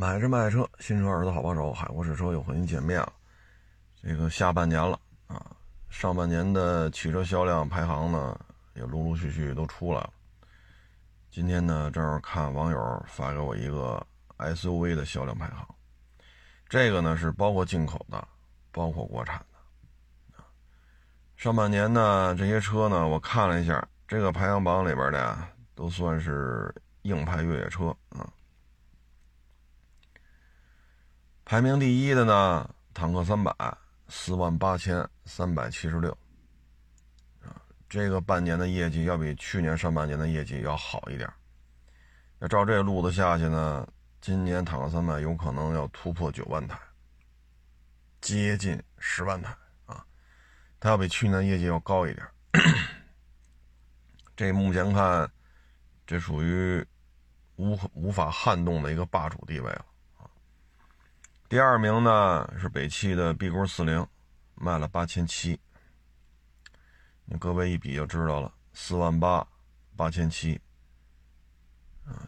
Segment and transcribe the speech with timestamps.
[0.00, 3.12] 买车卖车，新车儿子好帮手，海阔试车又和您见面了。
[4.02, 5.54] 这个下半年了啊，
[5.90, 8.40] 上半年的汽车销量排行呢，
[8.72, 10.10] 也陆陆续续都出来了。
[11.30, 14.02] 今天呢，正好看网友发给我一个
[14.38, 15.68] SUV 的销量排行，
[16.66, 18.26] 这个呢是包括进口的，
[18.72, 20.42] 包括国产的。
[21.36, 28.26] 上半年呢，这些车呢，我看了一下，这个排行榜里边的呀，都算是硬派越野车啊。
[31.50, 33.52] 排名第一的呢，坦克三百，
[34.06, 36.16] 四万八千三百七十六，
[37.42, 41.28] 啊，这个半年的业绩要比去年上半年的业绩要好一点。
[42.38, 43.84] 要照这路子下去呢，
[44.20, 46.78] 今年坦克三百有可能要突破九万台，
[48.20, 49.52] 接近十万台
[49.86, 50.06] 啊，
[50.78, 52.24] 它要比去年业绩要高一点。
[54.36, 55.28] 这目前看，
[56.06, 56.86] 这属于
[57.56, 59.86] 无无法撼动的一个霸主地位了。
[61.50, 64.06] 第二名呢是北汽的 B 勾四零，
[64.54, 65.58] 卖了八千七。
[67.24, 69.44] 你各位一比就知道了，四万八，
[69.96, 70.60] 八千七。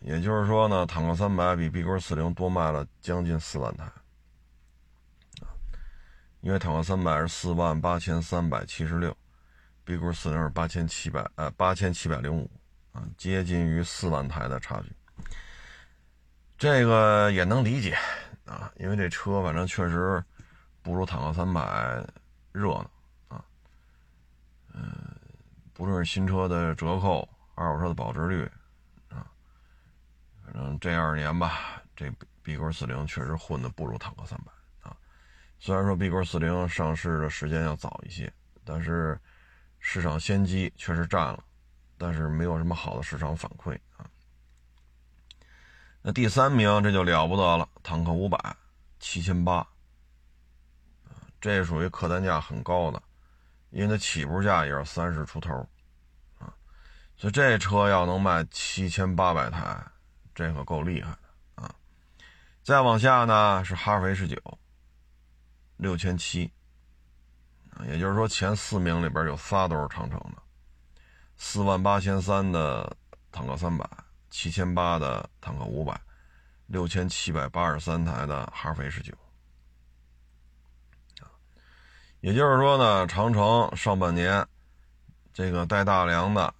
[0.00, 3.88] 也就是说呢，坦克三百比 B 勾四零多卖了将近四万台。
[6.40, 9.16] 因为坦克三百是四万八千三百七十六
[9.84, 12.50] ，B 勾四零是八千七百呃八千七百零五，
[12.90, 14.92] 啊，接近于四万台的差距。
[16.58, 17.96] 这个也能理解。
[18.44, 20.22] 啊，因为这车反正确实
[20.82, 22.04] 不如坦克三百
[22.50, 22.90] 热闹
[23.28, 23.44] 啊，
[24.74, 24.92] 嗯，
[25.72, 28.44] 不论是新车的折扣，二手车的保值率
[29.08, 29.26] 啊，
[30.44, 32.10] 反正这二年吧，这
[32.42, 34.96] B 勾四零确实混的不如坦克三百啊。
[35.58, 38.32] 虽然说 B 勾四零上市的时间要早一些，
[38.64, 39.18] 但是
[39.78, 41.44] 市场先机确实占了，
[41.96, 43.78] 但是没有什么好的市场反馈。
[46.04, 48.56] 那第三名这就了不得了，坦克五百
[48.98, 49.64] 七千八，
[51.40, 53.00] 这属于客单价很高的，
[53.70, 55.54] 因为它起步价也是三十出头，
[56.40, 56.52] 啊，
[57.16, 59.80] 所以这车要能卖七千八百台，
[60.34, 61.72] 这可够厉害的啊！
[62.64, 64.36] 再往下呢是哈弗 H 九，
[65.76, 66.50] 六千七，
[67.86, 70.42] 也就是说前四名里边有仨都是长城的，
[71.36, 72.96] 四万八千三的
[73.30, 73.88] 坦克三百。
[74.32, 76.00] 七千八的坦克五百，
[76.66, 79.12] 六千七百八十三台的哈弗 H 九，
[82.22, 84.44] 也就是说呢，长城上半年
[85.34, 86.52] 这个带大梁的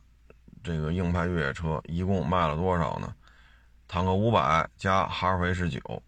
[0.62, 3.14] 这个硬派越野车一共卖了多少呢？
[3.88, 6.02] 坦克五百加哈弗 H 九，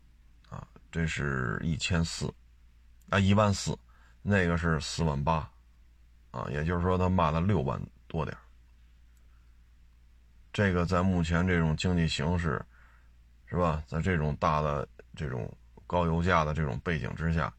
[0.50, 2.30] 啊，这是一千四，
[3.08, 3.74] 啊，一万四，
[4.20, 5.50] 那个是四万八，
[6.30, 8.36] 啊，也就是说他卖了六万多点。
[10.54, 12.64] 这个在目前这种经济形势，
[13.46, 13.82] 是吧？
[13.88, 15.52] 在这种大的这种
[15.84, 17.52] 高油价的这种背景之下，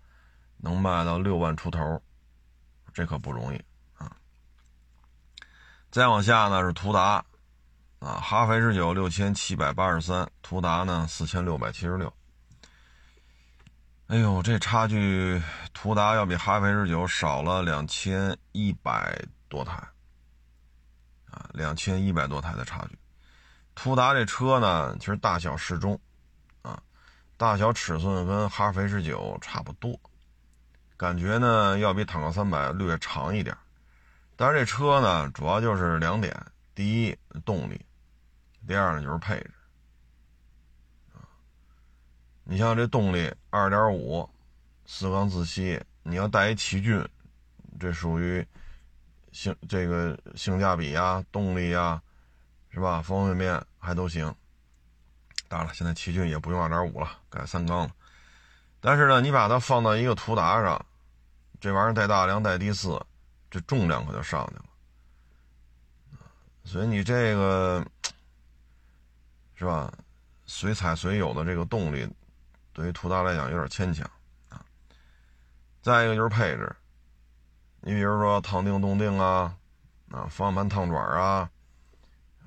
[0.55, 2.01] 能卖到六万出头，
[2.93, 3.61] 这可不容易
[3.97, 4.15] 啊！
[5.91, 7.21] 再往下呢是途达，
[7.99, 12.13] 啊，哈弗 H 九六千七百八十三，途达呢四千六百七十六。
[14.07, 15.41] 哎呦，这差距，
[15.73, 19.85] 途达要比哈弗 H 九少了两千一百多台。
[21.35, 22.97] 啊，两千一百多台的差距，
[23.75, 25.99] 途达这车呢，其实大小适中，
[26.61, 26.81] 啊，
[27.35, 29.99] 大小尺寸跟哈弗 H 九差不多，
[30.95, 33.53] 感觉呢要比坦克三百略长一点，
[34.37, 36.33] 但是这车呢，主要就是两点：
[36.73, 37.75] 第一，动力；
[38.65, 39.51] 第二呢，就是配置。
[41.13, 41.19] 啊，
[42.45, 44.29] 你像这动力，二点五，
[44.85, 47.05] 四缸自吸，你要带一奇骏，
[47.77, 48.47] 这属于。
[49.35, 52.01] 性这个性价比呀，动力呀，
[52.69, 53.01] 是吧？
[53.01, 54.33] 方方面面还都行。
[55.49, 57.91] 当然了，现在奇骏也不用二点五了，改三缸了。
[58.79, 60.83] 但是呢，你把它放到一个途达上，
[61.59, 62.99] 这玩意儿带大梁带低四，
[63.51, 64.63] 这重量可就上去了。
[66.63, 67.85] 所以你这个
[69.55, 69.93] 是吧？
[70.45, 72.07] 随采随有的这个动力，
[72.71, 74.09] 对于途达来讲有点牵强
[74.47, 74.63] 啊。
[75.81, 76.73] 再一个就是配置。
[77.87, 79.55] 你比如说烫定动定啊，
[80.09, 81.47] 啊方向盘烫爪啊，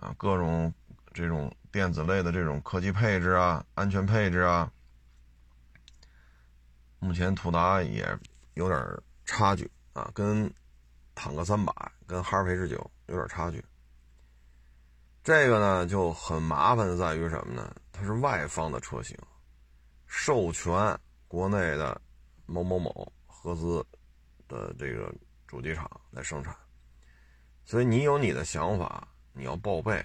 [0.01, 0.75] 啊各种
[1.15, 4.69] 这种电子类的这种科技配置啊、安全配置啊，
[6.99, 8.05] 目前途达也
[8.55, 8.85] 有点
[9.25, 10.53] 差距啊，跟
[11.15, 11.73] 坦克三百、
[12.05, 13.65] 跟哈弗 H 九有点差距。
[15.23, 17.73] 这个呢就很麻烦的在于什么呢？
[17.93, 19.17] 它是外方的车型，
[20.09, 20.99] 授权
[21.29, 22.01] 国内的
[22.47, 23.87] 某某某合资
[24.49, 25.15] 的这个。
[25.49, 26.55] 主机厂来生产，
[27.65, 30.05] 所以你有你的想法，你要报备，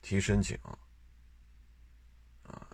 [0.00, 0.56] 提申请，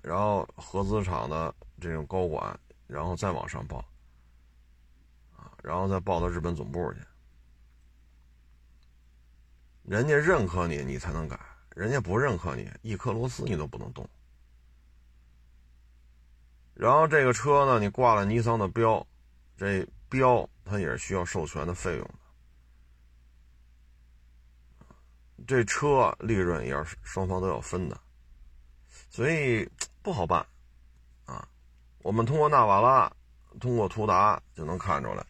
[0.03, 2.57] 然后合资厂的这种高管，
[2.87, 3.79] 然后再往上报，
[5.35, 7.01] 啊，然后再报到日本总部去。
[9.83, 11.37] 人家认可你，你才能改；
[11.71, 14.07] 人家不认可你，一颗螺丝你都不能动。
[16.75, 19.07] 然后这个车呢，你挂了尼桑的标，
[19.57, 22.14] 这标它也是需要授权的费用的。
[25.47, 28.00] 这车利润也是双方都要分的，
[29.11, 29.69] 所以
[30.03, 30.44] 不好办
[31.25, 31.47] 啊。
[32.03, 33.12] 我们通过纳瓦拉，
[33.61, 35.25] 通过途达就能看出来，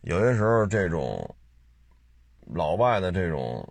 [0.00, 1.36] 有些时候这种
[2.46, 3.66] 老外的这种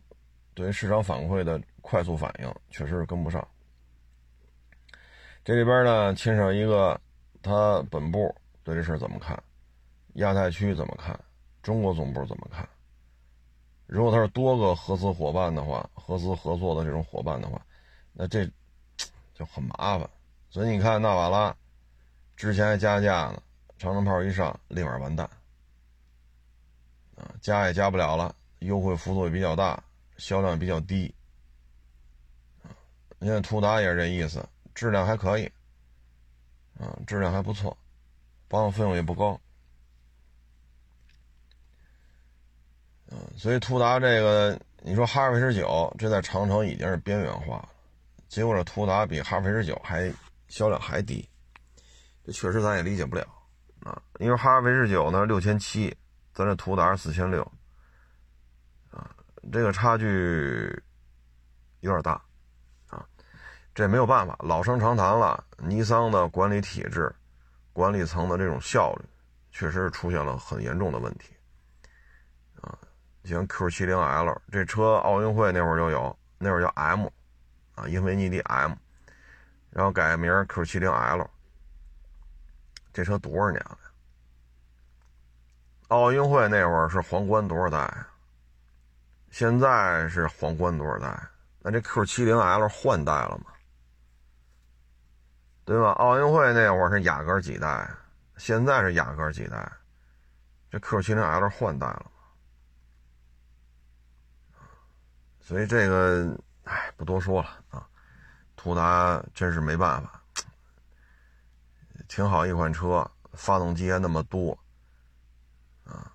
[0.54, 3.46] 对于市场反馈的快速反应，确实是跟不上。
[5.44, 7.00] 这里边呢，牵涉一个。
[7.42, 8.36] 他本部
[8.66, 9.42] 对这事怎么看？
[10.14, 11.20] 亚太区怎么看？
[11.62, 12.68] 中国总部怎么看？
[13.86, 17.62] 如果他是多个合资伙伴的话，合资合作的这种伙伴的话，
[18.14, 18.50] 那这
[19.34, 20.10] 就很麻烦。
[20.50, 21.56] 所以你看，纳瓦拉
[22.36, 23.42] 之前还加价呢，
[23.78, 25.30] 长城炮一上，立马完蛋
[27.16, 29.84] 啊，加也加不了了，优惠幅度也比较大，
[30.18, 31.14] 销量也比较低
[32.64, 32.72] 啊。
[33.20, 35.52] 你看途达也是这意思，质量还可以。
[36.80, 37.76] 啊，质量还不错，
[38.48, 39.38] 保养费用也不高，
[43.12, 47.70] 嗯，所以途达这个，你说哈弗 H 九，这在长城已经是边缘化了，
[48.28, 50.14] 结果这途达比哈弗 H 九还
[50.48, 51.28] 销量还低，
[52.24, 53.26] 这确实咱也理解不了
[53.82, 55.96] 啊，因为哈弗 H 九呢六千七，
[56.34, 57.42] 咱这途达是四千六，
[58.92, 59.10] 啊，
[59.52, 60.84] 这个差距
[61.80, 62.22] 有点大
[62.90, 63.04] 啊。
[63.74, 65.44] 这没有办法，老生常谈了。
[65.58, 67.12] 尼桑的管理体制、
[67.74, 69.06] 管理层的这种效率，
[69.52, 71.30] 确实是出现了很严重的问题。
[73.30, 77.08] 行，Q70L 这车，奥运会那会儿就有，那会儿叫 M，
[77.76, 78.74] 啊，英菲尼迪 M，
[79.70, 81.28] 然后改名 Q70L。
[82.92, 83.78] 这车多少年了？
[85.90, 87.88] 奥运会那会儿是皇冠多少代？
[89.30, 91.16] 现在是皇冠多少代？
[91.62, 93.52] 那这 Q70L 换代了吗？
[95.66, 95.92] 对吧？
[95.92, 97.88] 奥运会那会儿是雅阁几代，
[98.38, 99.72] 现在是雅阁几代，
[100.72, 102.12] 这 Q70L 换代了
[105.50, 107.90] 所以这个，哎，不多说了啊。
[108.56, 110.22] 途达真是没办法，
[112.08, 114.56] 挺好一款车，发动机还那么多，
[115.86, 116.14] 啊，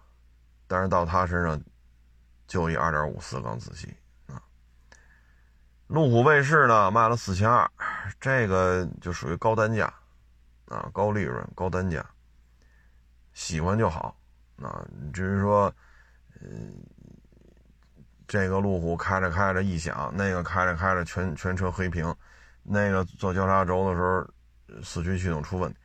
[0.68, 1.60] 但是到他身上
[2.46, 3.92] 就一2.5四缸自吸
[4.28, 4.40] 啊。
[5.88, 7.68] 路虎卫士呢，卖了四千二，
[8.20, 9.92] 这个就属于高单价，
[10.66, 12.08] 啊，高利润、高单价，
[13.32, 14.16] 喜欢就好，
[14.62, 15.74] 啊，至于说，
[16.40, 16.72] 嗯，
[18.26, 22.14] 这个路虎开着开着异响，那个开着开着全全车黑屏，
[22.62, 25.78] 那个做交叉轴的时候四驱系统出问题，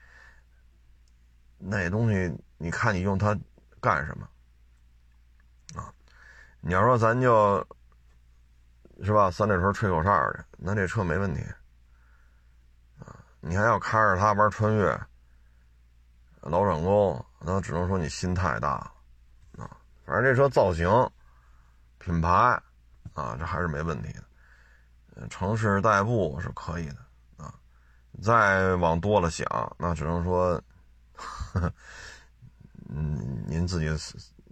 [1.57, 3.37] 那东西你看你用它
[3.79, 4.27] 干什么？
[5.81, 5.93] 啊，
[6.61, 7.65] 你要说咱就。
[9.01, 9.31] 是吧？
[9.31, 11.41] 三里屯吹口哨去，那这车没问题
[12.99, 13.15] 啊。
[13.39, 14.87] 你还要开着它玩穿越、
[16.41, 18.71] 老转沟，那只能说你心太大
[19.55, 19.71] 了啊。
[20.05, 20.89] 反正这车造型、
[21.99, 22.29] 品牌
[23.13, 25.27] 啊，这还是没问题的。
[25.27, 26.97] 城市代步是可以的
[27.37, 27.53] 啊。
[28.21, 29.45] 再往多了想，
[29.77, 30.61] 那只能说，
[32.89, 33.89] 嗯，您自己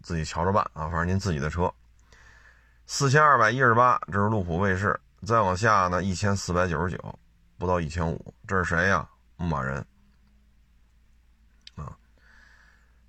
[0.03, 0.89] 自己瞧着办啊。
[0.89, 1.73] 反正您自己的车。
[2.85, 4.99] 四千二百一十八，这是路虎卫士。
[5.25, 7.19] 再往下呢，一千四百九十九，
[7.57, 8.33] 不到一千五。
[8.45, 9.09] 这是谁呀？
[9.35, 9.85] 牧马人。
[11.75, 11.97] 啊，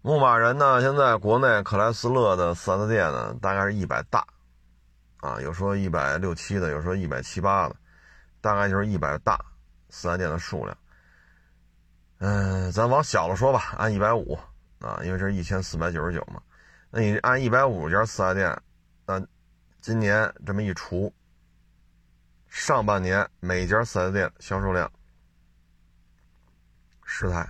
[0.02, 0.80] 牧马人呢？
[0.80, 4.26] 现在国内克莱斯勒的四 S 店呢，大概是一百大，
[5.18, 7.76] 啊，有说一百六七的，有说一百七八的，
[8.40, 9.38] 大概就是一百大
[9.90, 10.76] 四 S 店的数量。
[12.18, 14.38] 嗯，咱往小了说吧，按一百五
[14.80, 16.40] 啊，因为这是一千四百九十九嘛。
[16.90, 18.62] 那你按一百五家四 S 店，
[19.06, 19.22] 那。
[19.80, 21.10] 今年这么一除，
[22.48, 24.90] 上半年每家四 S 店销售量
[27.04, 27.48] 十台，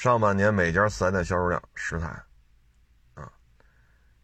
[0.00, 2.06] 上半年每家四 S 店销售量十台，
[3.12, 3.30] 啊，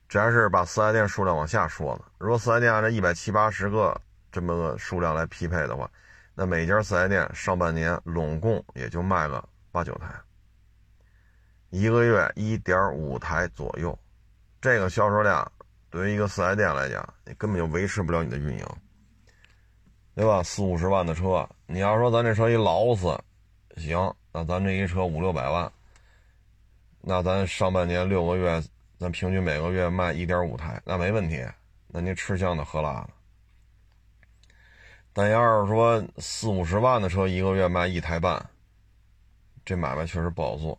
[0.08, 2.04] 这还是把四 S 店数量往下说呢。
[2.16, 3.94] 如果四 S 店按照一百七八十个
[4.32, 5.86] 这么个数量来匹配的话，
[6.34, 10.14] 那每家四 S 店上半年拢共也就卖个八九台，
[11.68, 13.98] 一个月一点五台左右，
[14.62, 15.46] 这个销售量。
[15.90, 18.66] 对于一个四 S 店来讲，你根本就维持不了你的运营，
[20.14, 20.42] 对吧？
[20.42, 23.14] 四五十万的车，你要说咱这车一劳斯，
[23.76, 25.72] 行，那咱这一车五六百万，
[27.00, 28.62] 那咱上半年六个月，
[28.98, 31.42] 咱平均每个月卖一点五台，那没问题。
[31.86, 33.08] 那您吃香的喝辣的。
[35.14, 38.46] 但要是说四五十万的车一个月卖一台半，
[39.64, 40.78] 这买卖确实不好做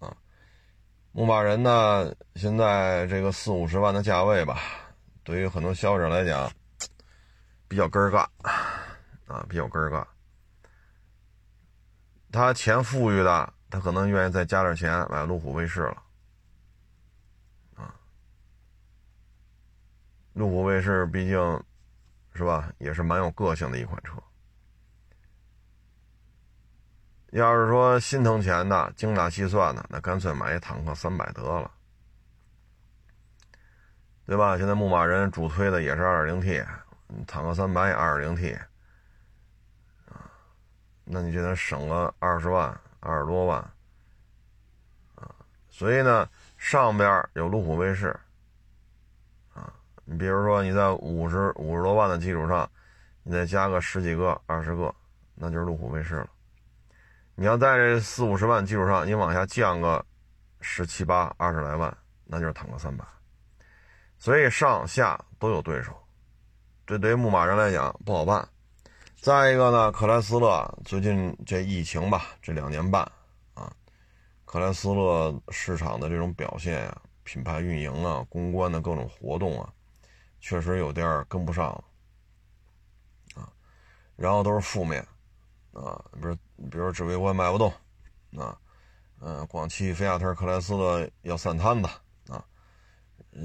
[0.00, 0.12] 啊。
[1.12, 4.58] 牧马人呢，现在这个四五十万的价位吧，
[5.22, 6.50] 对于很多消费者来讲
[7.68, 8.26] 比较根儿尬
[9.28, 10.04] 啊，比较根儿尬。
[12.32, 16.02] 他钱富裕的，他可能愿意再加点钱买路虎卫士了。
[20.32, 21.64] 路虎卫士毕竟，
[22.34, 24.12] 是吧，也是蛮有个性的一款车。
[27.32, 31.70] 要是说心疼钱的、精打细算的，那干脆买一坦克三百得了，
[34.24, 34.56] 对吧？
[34.56, 36.66] 现在牧马人主推的也是 2.0T，
[37.26, 38.60] 坦克三百也 2.0T，
[41.12, 43.58] 那你就得省个二十万、二十多万，
[45.16, 45.26] 啊，
[45.68, 48.08] 所以呢，上边有路虎卫士。
[49.52, 49.72] 啊
[50.04, 52.70] 你比如说，你在五十五十多万的基础上，
[53.24, 54.94] 你再加个十几个、二十个，
[55.34, 56.30] 那就是路虎卫士了。
[57.34, 60.04] 你要在这四五十万基础上，你往下降个
[60.60, 63.04] 十七八、二十来万，那就是坦克三百。
[64.16, 65.92] 所以上下都有对手，
[66.86, 68.48] 这对于牧马人来讲不好办。
[69.20, 73.02] 再一个呢，克莱斯勒最近这疫情吧，这两年半
[73.52, 73.70] 啊，
[74.46, 79.70] 克莱斯勒市场的这种表现呀，品牌运营啊，公关的各种活动啊。
[80.40, 81.68] 确实有点跟不上，
[83.34, 83.52] 啊，
[84.16, 85.06] 然后都是负面，
[85.74, 86.34] 啊，比如
[86.70, 87.70] 比如指挥官卖不动，
[88.38, 88.56] 啊，
[89.20, 91.88] 嗯，广汽菲亚特克莱斯勒要散摊子，
[92.32, 92.42] 啊，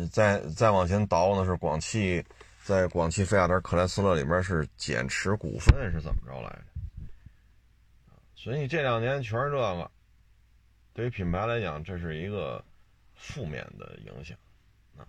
[0.10, 2.24] 再再往前倒呢是广汽
[2.66, 6.66] 在广汽菲亚特克莱斯勒里面是减持股份是怎么着来着？
[8.36, 9.92] 所以这两年全是这个，
[10.92, 12.66] 对于品牌来讲这是一个
[13.14, 14.36] 负面的影响，
[14.98, 15.06] 啊，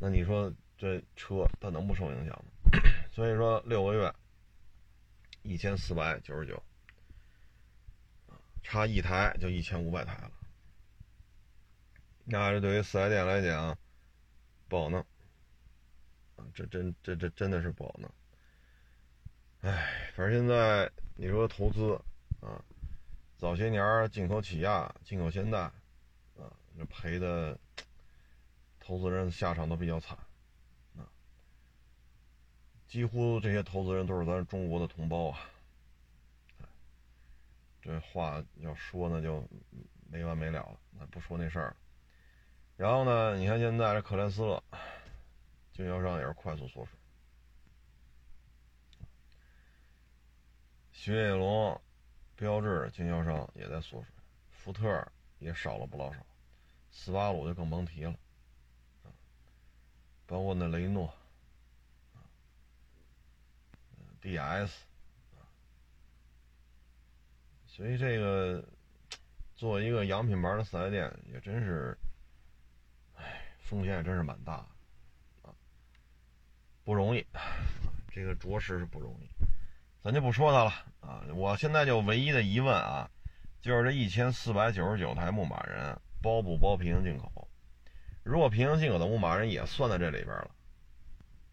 [0.00, 0.52] 那你说？
[0.76, 2.80] 这车它能不受影响吗？
[3.14, 4.12] 所以说六个月
[5.42, 6.60] 一千四百九十九，
[8.64, 10.32] 差一台就一千五百台了。
[12.24, 13.78] 那这对于四 S 店来讲
[14.68, 15.06] 不好弄
[16.54, 18.10] 这真这这真的是不好弄。
[19.62, 21.94] 哎，反正现在你说投资
[22.40, 22.62] 啊，
[23.38, 27.58] 早些年进口起亚、进口现代啊，这赔的
[28.80, 30.16] 投资人下场都比较惨。
[30.96, 31.06] 啊
[32.88, 35.38] 几乎这些投资人都是咱中国的同胞啊！
[37.80, 39.42] 这话要说呢，就
[40.10, 40.78] 没完没了了。
[40.98, 41.76] 那不说那事儿了。
[42.76, 44.62] 然后呢，你看现在这克莱斯勒
[45.72, 46.98] 经销商也是快速缩水，
[50.92, 51.80] 雪铁龙、
[52.36, 54.10] 标致经销商也在缩水，
[54.50, 55.06] 福特
[55.38, 56.24] 也少了不老少，
[56.90, 58.14] 斯巴鲁就更甭提了，
[60.26, 61.12] 包括那雷诺。
[64.20, 64.84] D.S.
[67.66, 68.64] 所以这个
[69.56, 71.98] 做一个洋品牌的四 S 店也真是，
[73.16, 74.64] 哎，风险也真是蛮大，
[76.84, 77.24] 不容易，
[78.10, 79.28] 这个着实是不容易。
[80.02, 80.70] 咱就不说它了
[81.00, 83.08] 啊，我现在就唯一的疑问啊，
[83.60, 87.48] 就是这一千四百九十九台牧马人包不包平行进口？
[88.22, 90.50] 如果平行进口的牧马人也算在这里边了，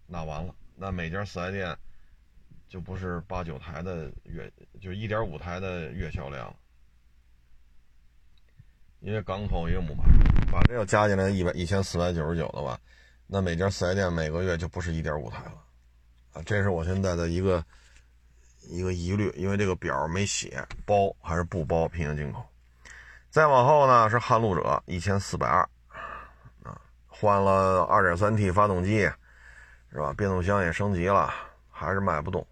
[0.08, 1.78] 那完了，那每家四 S 店。
[2.68, 4.48] 就不是八九台的月，
[4.80, 6.56] 就一点五台的月销量，
[9.00, 10.04] 因为港口也有牧马，
[10.52, 12.80] 把这要加进来一百一千四百九十九的话，
[13.32, 15.54] 那每家四 S 店每个月就不是一点五台了，
[16.34, 17.64] 啊，这是我现在的一个
[18.68, 22.44] 一个疑虑，因为这个表没写包还是不包平行进口。
[23.30, 25.62] 再往后呢是撼路者一千四百二，
[26.64, 29.02] 啊，换了二点三 T 发动机，
[29.92, 30.12] 是吧？
[30.18, 31.32] 变速箱也升级了，
[31.70, 32.44] 还是卖不动。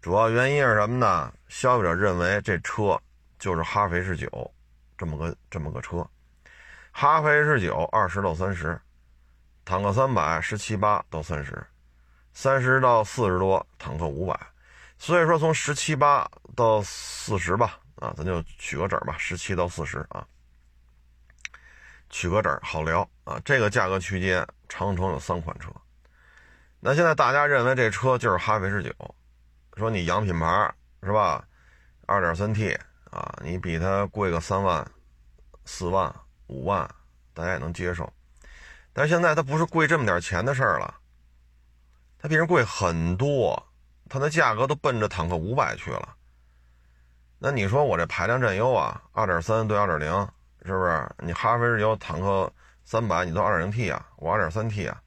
[0.00, 1.32] 主要原因是什么呢？
[1.48, 2.96] 消费者认为这车
[3.40, 4.54] 就是哈弗 H 九
[4.96, 6.08] 这么个这么个车，
[6.92, 8.80] 哈弗 H 九二十到三十，
[9.66, 11.66] 坦克三百十七八到三十，
[12.32, 14.38] 三十到四十多坦克五百，
[14.96, 20.24] 所以说从十七八到四十吧，啊，咱就取个整吧，十七到四十啊，
[22.10, 23.40] 取个整好聊啊。
[23.44, 25.72] 这个价格区间，长城有三款车，
[26.78, 29.14] 那现在大家认为这车就是哈弗 H 九。
[29.76, 31.44] 说你洋品牌是吧？
[32.06, 32.72] 二点三 T
[33.10, 34.88] 啊，你比它贵个三万、
[35.64, 36.14] 四万、
[36.46, 36.88] 五万，
[37.34, 38.08] 大家也能接受。
[38.96, 40.94] 但是现在它不是贵这么点钱的事儿了，
[42.18, 43.62] 它比人贵很多，
[44.08, 46.16] 它的价格都奔着坦克五百去了。
[47.38, 49.02] 那你说我这排量占优啊？
[49.12, 50.28] 二点三对二点零，
[50.64, 51.06] 是不是？
[51.18, 52.50] 你哈弗有坦克
[52.86, 55.02] 三百，你都二点零 T 啊，我二点三 T 啊，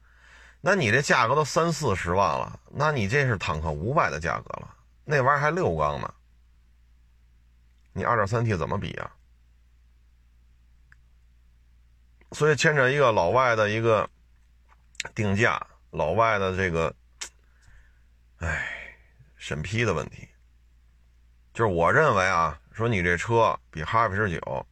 [0.60, 4.72] 那你这价格都三四十万了，那你这是坦克五百的价格了，
[5.04, 6.14] 那玩意儿还六缸呢，
[7.92, 9.10] 你二点三 T 怎么比啊？
[12.32, 14.08] 所以牵扯一个老外的一个
[15.14, 15.60] 定价，
[15.90, 16.94] 老外的这个，
[18.38, 18.96] 哎，
[19.36, 20.28] 审批的问题。
[21.52, 24.66] 就是我认为啊，说你这车比哈弗 H 九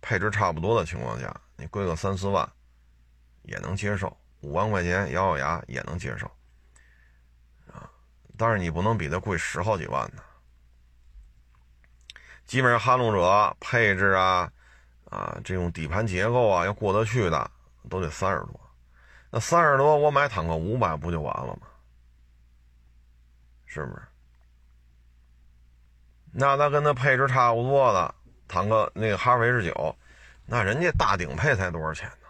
[0.00, 2.48] 配置差不多的情况下，你贵个三四万
[3.42, 6.30] 也能接受，五万块钱咬咬牙也能接受
[7.72, 7.90] 啊。
[8.38, 10.22] 但是你不能比它贵十好几万呢。
[12.46, 14.50] 基本上撼路者配置啊。
[15.10, 17.50] 啊，这种底盘结构啊，要过得去的
[17.88, 18.60] 都得三十多。
[19.30, 21.66] 那三十多，我买坦克五百不就完了吗？
[23.66, 24.02] 是不是？
[26.32, 28.14] 那它跟它配置差不多的
[28.48, 29.96] 坦克，那个哈弗 H 九，
[30.46, 32.28] 那人家大顶配才多少钱呢？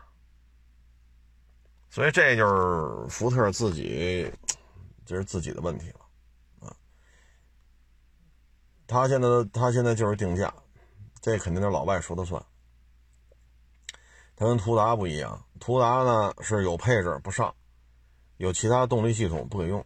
[1.90, 4.32] 所以这就是福特自己，
[5.04, 6.76] 这是自己的问题了啊。
[8.86, 10.52] 他现在他现在就是定价，
[11.20, 12.42] 这肯定是老外说的算。
[14.40, 17.54] 它跟途达不一样，途达呢是有配置不上，
[18.38, 19.84] 有其他动力系统不给用，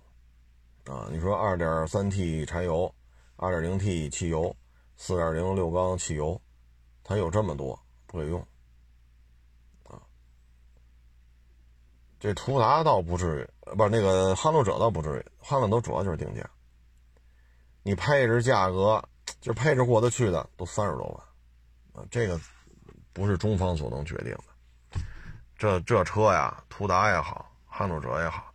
[0.85, 2.95] 啊，你说 2.3T 柴油
[3.37, 4.55] ，2.0T 汽油
[4.97, 6.41] ，4.0六缸汽油，
[7.03, 8.41] 它有这么多不给用，
[9.83, 9.99] 啊，
[12.21, 16.49] 这途达倒不至于，不是那个撼路者倒不至于，撼路都主要就是定价，
[17.83, 19.03] 你配置价格
[19.41, 21.05] 就配置过得去的都三十多
[21.93, 22.41] 万，啊，这个。
[23.15, 25.01] 不是中方所能决定的，
[25.57, 28.53] 这这车呀，途达也好，撼路者也好，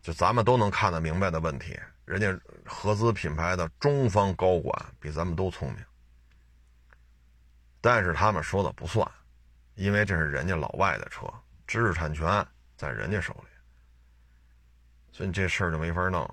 [0.00, 5.84] 就咱们都能看得明白的问题，人家合资品牌的中方高管比咱们都聪明，
[7.82, 9.06] 但是他们说的不算，
[9.74, 11.30] 因为这是人家老外的车，
[11.66, 12.44] 知识产权
[12.76, 13.48] 在人家手里，
[15.12, 16.24] 所以这事儿就没法弄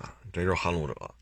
[0.00, 0.12] 啊。
[0.32, 1.14] 这就是撼路者，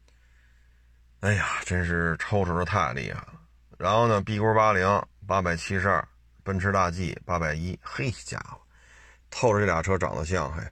[1.20, 3.35] 哎呀，真是抽抽的太厉害了。
[3.78, 4.86] 然后呢，B 勾八零
[5.26, 6.06] 八百七十二，
[6.42, 8.58] 奔驰大 G 八百一，嘿家伙，
[9.30, 10.62] 透着这俩车长得像，嘿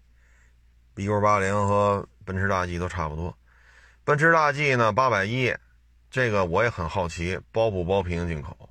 [0.94, 3.36] ，B 勾八零和奔驰大 G 都差不多。
[4.04, 5.54] 奔驰大 G 呢八百一，
[6.10, 8.70] 这个我也很好奇，包不包平行进口？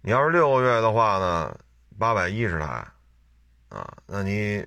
[0.00, 1.58] 你要是六个月的话呢，
[1.98, 2.66] 八百一十台，
[3.70, 4.64] 啊，那你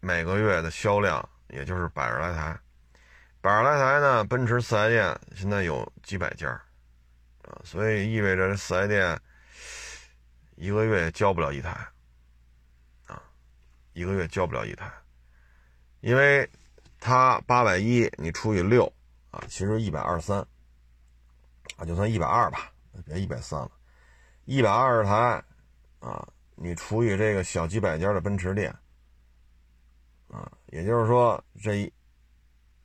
[0.00, 2.58] 每个月的销量也就是百十来台，
[3.40, 6.60] 百十来台呢，奔驰四 S 店现在有几百家。
[7.64, 9.20] 所以意味着这四 S 店
[10.56, 11.70] 一个月交不了一台，
[13.06, 13.22] 啊，
[13.92, 14.92] 一个月交不了一台，
[16.00, 16.48] 因为
[16.98, 18.92] 它八百一，你除以六，
[19.30, 20.38] 啊，其实一百二三，
[21.76, 22.72] 啊，就算一百二吧，
[23.04, 23.70] 别一百三了，
[24.44, 25.42] 一百二十台，
[26.00, 28.74] 啊，你除以这个小几百家的奔驰店，
[30.28, 31.92] 啊，也就是说这一。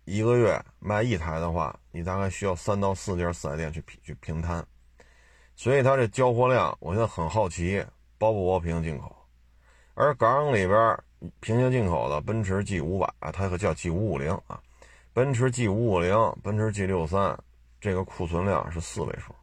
[0.09, 4.65] 一个月卖一台的话，你大概需要三到四家四 S 店去去平摊，
[5.53, 7.85] 所以它这交货量，我现在很好奇，
[8.17, 9.13] 包不包平行进口？
[9.95, 10.97] 而港里边
[11.41, 14.57] 平行进口的奔驰 G 五百啊，它可叫 G 五五零啊，
[15.11, 17.37] 奔驰 G 五五零、奔驰 G 六三，
[17.81, 19.35] 这个库存量是四位数，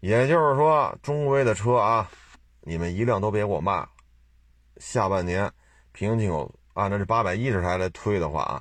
[0.00, 2.10] 也就是说，中规的车啊，
[2.62, 3.86] 你们一辆都别给我卖，
[4.78, 5.48] 下半年
[5.92, 8.60] 平行进口按照这八百一十台来推的话啊。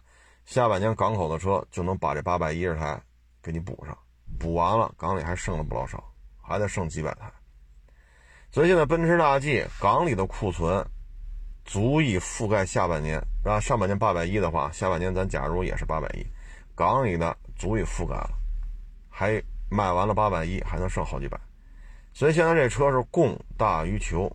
[0.51, 3.01] 下半年港口的车就能把这八百一十台
[3.41, 3.97] 给你补上，
[4.37, 6.03] 补完了港里还剩了不老少，
[6.41, 7.31] 还得剩几百台。
[8.51, 10.85] 所以现在奔驰大 G 港里的库存
[11.63, 16.27] 足以覆盖下半年，啊，上半年八百一的话，下半年咱假如也是八百一，
[16.75, 18.31] 港里的足以覆盖了，
[19.09, 21.39] 还卖完了八百一，还能剩好几百。
[22.13, 24.29] 所以现在这车是供大于求，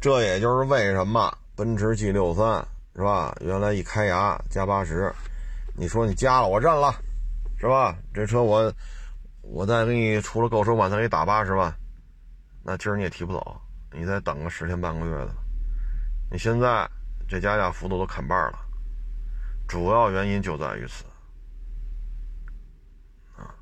[0.00, 2.64] 这也就是为什么奔驰 G 六三。
[2.94, 3.34] 是吧？
[3.40, 5.12] 原来一开牙加八十，
[5.76, 6.92] 你说你加了我认了，
[7.58, 7.96] 是吧？
[8.12, 8.72] 这车我
[9.42, 11.72] 我再给你除了购车款再给你打八十万，
[12.64, 13.60] 那今儿你也提不走，
[13.92, 15.34] 你再等个十天半个月的。
[16.30, 16.88] 你现在
[17.28, 18.58] 这加价幅度都砍半了，
[19.68, 21.04] 主要原因就在于此
[23.36, 23.54] 啊。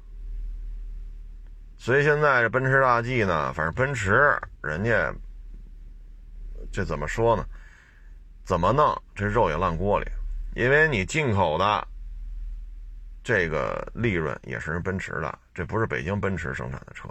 [1.77, 5.15] 所以现在这奔驰大 G 呢，反正奔驰人家
[6.73, 7.47] 这怎么说呢？
[8.49, 8.97] 怎么弄？
[9.15, 10.07] 这肉也烂锅里，
[10.55, 11.87] 因为你进口的
[13.23, 17.11] 这个利润也是人奔驰的，这不是北京奔驰生产的车，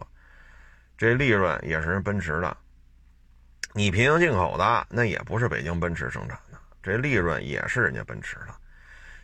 [0.98, 2.58] 这利润也是人奔驰的。
[3.74, 8.56] 你平行进口的那也不是北京奔驰生产的，这利润也是人家奔驰的。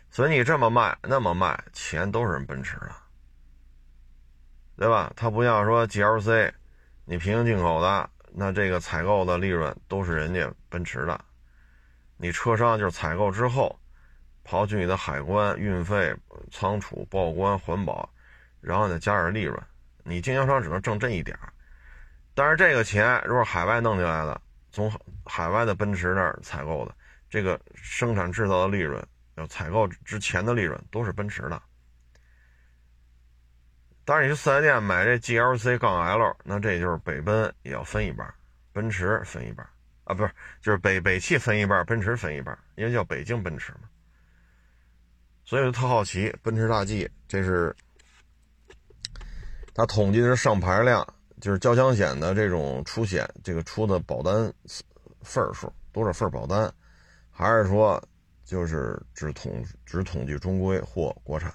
[0.08, 2.92] 所以你这么卖那么卖，钱都是人奔驰的，
[4.76, 5.12] 对吧？
[5.16, 6.52] 它不像说 GLC，
[7.06, 11.20] 你平行进口的那这个采购的利润都是人家奔驰的，
[12.16, 13.78] 你车商就是采购之后，
[14.44, 16.14] 刨去你的海关、运费、
[16.50, 18.08] 仓储、报关、环保，
[18.60, 19.60] 然后再加点利润，
[20.02, 21.52] 你经销商只能挣这一点儿。
[22.34, 24.40] 但是这个钱如果海外弄进来的，
[24.72, 24.90] 从
[25.24, 26.94] 海外的奔驰那儿采购的，
[27.30, 29.00] 这个生产制造的利润，
[29.36, 31.62] 要采购之前的利润都是奔驰的。
[34.04, 38.34] 当然，你去四 S 店买这 GLC 杠 L，那这就是北奔也要分一半，
[38.72, 39.66] 奔驰分一半
[40.04, 43.88] 啊，不是，就是北北汽分一半，奔驰分一半，因为叫北京奔驰嘛。
[45.44, 47.74] 所以就特好奇，奔驰大 G 这是
[49.74, 51.06] 它统计的是上牌量，
[51.40, 54.52] 就是交强险的这种出险，这个出的保单
[55.22, 56.72] 份数多少份保单，
[57.30, 58.02] 还是说
[58.44, 61.52] 就是只统只统计中规或国产？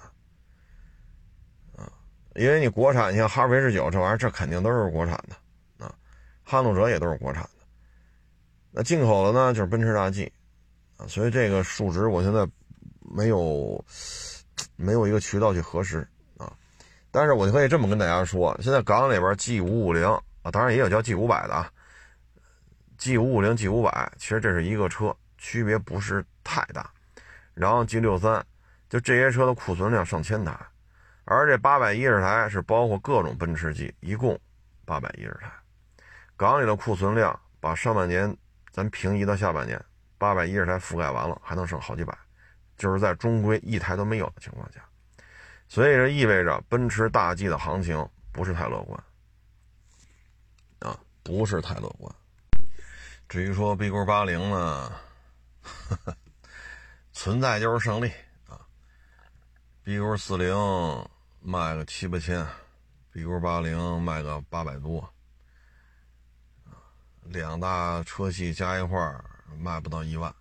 [2.36, 5.92] 因为你国产，像哈弗 H 九这玩意儿，这肯定都是国产的啊，
[6.44, 7.59] 撼路者也都是国产的。
[8.72, 10.32] 那进口的呢，就是奔驰大 G
[10.96, 12.48] 啊，所以这个数值我现在
[13.00, 13.84] 没有
[14.76, 16.06] 没有一个渠道去核实
[16.36, 16.52] 啊。
[17.10, 20.04] 但是我就可以这么跟大家说，现在港里边 G 五五零
[20.42, 21.70] 啊，当然也有叫 G 五百的啊
[22.96, 26.88] ，G 五五零、G 五百，其实这是一个车，区别不是太大。
[27.54, 28.44] 然后 G 六三，
[28.88, 30.56] 就这些车的库存量上千台。
[31.24, 34.38] 而这八百一十台是包括各种奔驰 G，一共
[34.84, 35.50] 八百一十台。
[36.36, 38.34] 港里的库存量把上半年
[38.70, 39.82] 咱平移到下半年，
[40.18, 42.16] 八百一十台覆盖完了，还能剩好几百，
[42.76, 44.80] 就是在中规一台都没有的情况下，
[45.68, 49.04] 所以这意味着奔驰大 G 的行情不是太乐观
[50.80, 52.14] 啊，不是太乐观。
[53.28, 54.92] 至于说 B 勾八零呢，
[57.12, 58.10] 存在就是胜利
[58.48, 58.60] 啊
[59.82, 60.54] ，B 勾四零。
[61.42, 62.46] 卖个七八千
[63.10, 65.10] ，B 勾八零卖个八百多，
[67.24, 69.24] 两大车系加一块儿
[69.58, 70.34] 卖不到一万，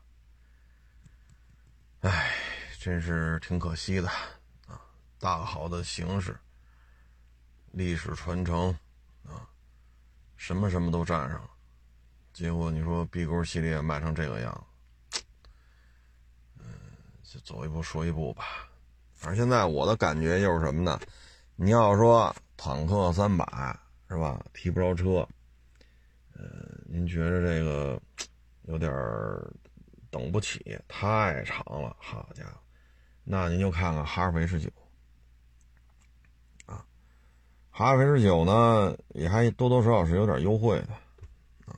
[2.02, 2.34] 哎，
[2.80, 4.10] 真是挺可惜的
[4.68, 4.82] 啊！
[5.20, 6.40] 大好的形势，
[7.72, 8.70] 历史传承
[9.28, 9.48] 啊，
[10.38, 11.50] 什么什么都占上了，
[12.34, 14.68] 结果你说 B 勾系列卖成这个样
[15.12, 15.22] 子，
[16.60, 16.66] 嗯，
[17.24, 18.46] 就走一步说一步吧。
[19.14, 21.00] 反正现在我的感觉就是什么呢？
[21.56, 23.46] 你要说坦克三百
[24.08, 24.42] 是吧？
[24.54, 25.28] 提不着车，
[26.40, 28.02] 呃，您觉得这个
[28.62, 28.90] 有点
[30.10, 32.62] 等不起，太长了，好家伙！
[33.26, 34.70] 那您就看看哈弗 H 九
[36.66, 36.86] 啊，
[37.70, 40.94] 哈弗 H 九呢也还多多少少是有点优惠的
[41.66, 41.78] 啊。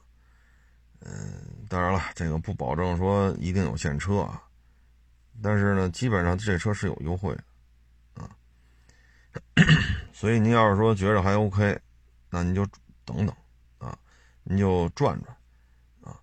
[1.00, 4.44] 嗯，当然了，这个不保证说一定有现车啊。
[5.42, 7.44] 但是呢，基本上这车是有优惠的，
[8.22, 8.30] 啊，
[10.14, 11.80] 所以您要是说觉得还 OK，
[12.30, 12.64] 那您就
[13.04, 13.36] 等等，
[14.44, 15.36] 你，就转转，
[16.02, 16.20] 啊，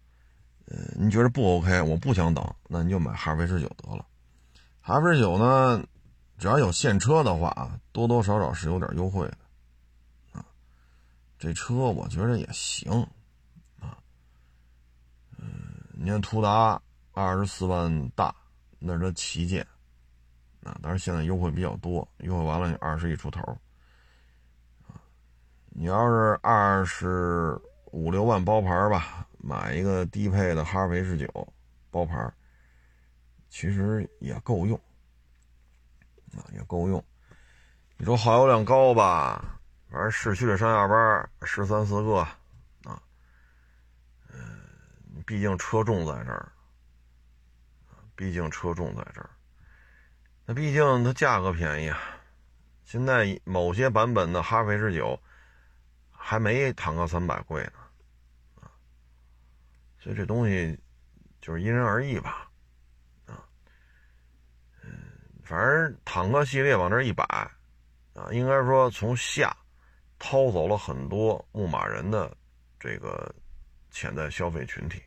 [0.66, 4.06] 呃，您觉得不 OK，我不想等，那您就买哈弗 H 九得了。
[4.80, 5.84] 哈弗 H 九呢，
[6.38, 9.38] 只要有现车的话啊，多多少少是有点优惠的，
[10.32, 10.44] 啊，
[11.38, 13.02] 这车我觉得也行，
[13.80, 13.98] 啊，
[15.38, 15.48] 嗯，
[15.94, 16.80] 你看途达
[17.12, 18.34] 二十四万大。
[18.80, 19.66] 那是它旗舰，
[20.62, 23.42] 啊，但是现在优惠比较多，优惠完了你二十亿出头，
[25.70, 27.60] 你要是二十
[27.92, 31.52] 五六万包牌吧，买一个低配的哈弗 H 九
[31.90, 32.32] 包牌，
[33.48, 34.78] 其实也够用，
[36.36, 37.02] 啊，也够用。
[37.96, 42.16] 你说耗油量高吧，反正市区里上下班十三四个，
[42.84, 43.02] 啊，
[44.32, 44.60] 嗯，
[45.26, 46.52] 毕竟车重在这儿。
[48.14, 49.30] 毕竟车重在这儿，
[50.44, 51.96] 那毕竟它价格便宜啊。
[52.84, 55.20] 现在某些版本的哈弗 H 九
[56.28, 57.72] 还没坦克三百贵呢，
[58.60, 58.68] 啊，
[59.98, 60.78] 所以这东西
[61.40, 62.50] 就是因人而异吧，
[63.24, 63.48] 啊，
[64.82, 64.92] 嗯，
[65.42, 67.24] 反正坦克系列往这一摆，
[68.12, 69.56] 啊，应该说从下
[70.18, 72.36] 掏走了很多牧马人的
[72.78, 73.34] 这个
[73.90, 75.02] 潜在消费群体，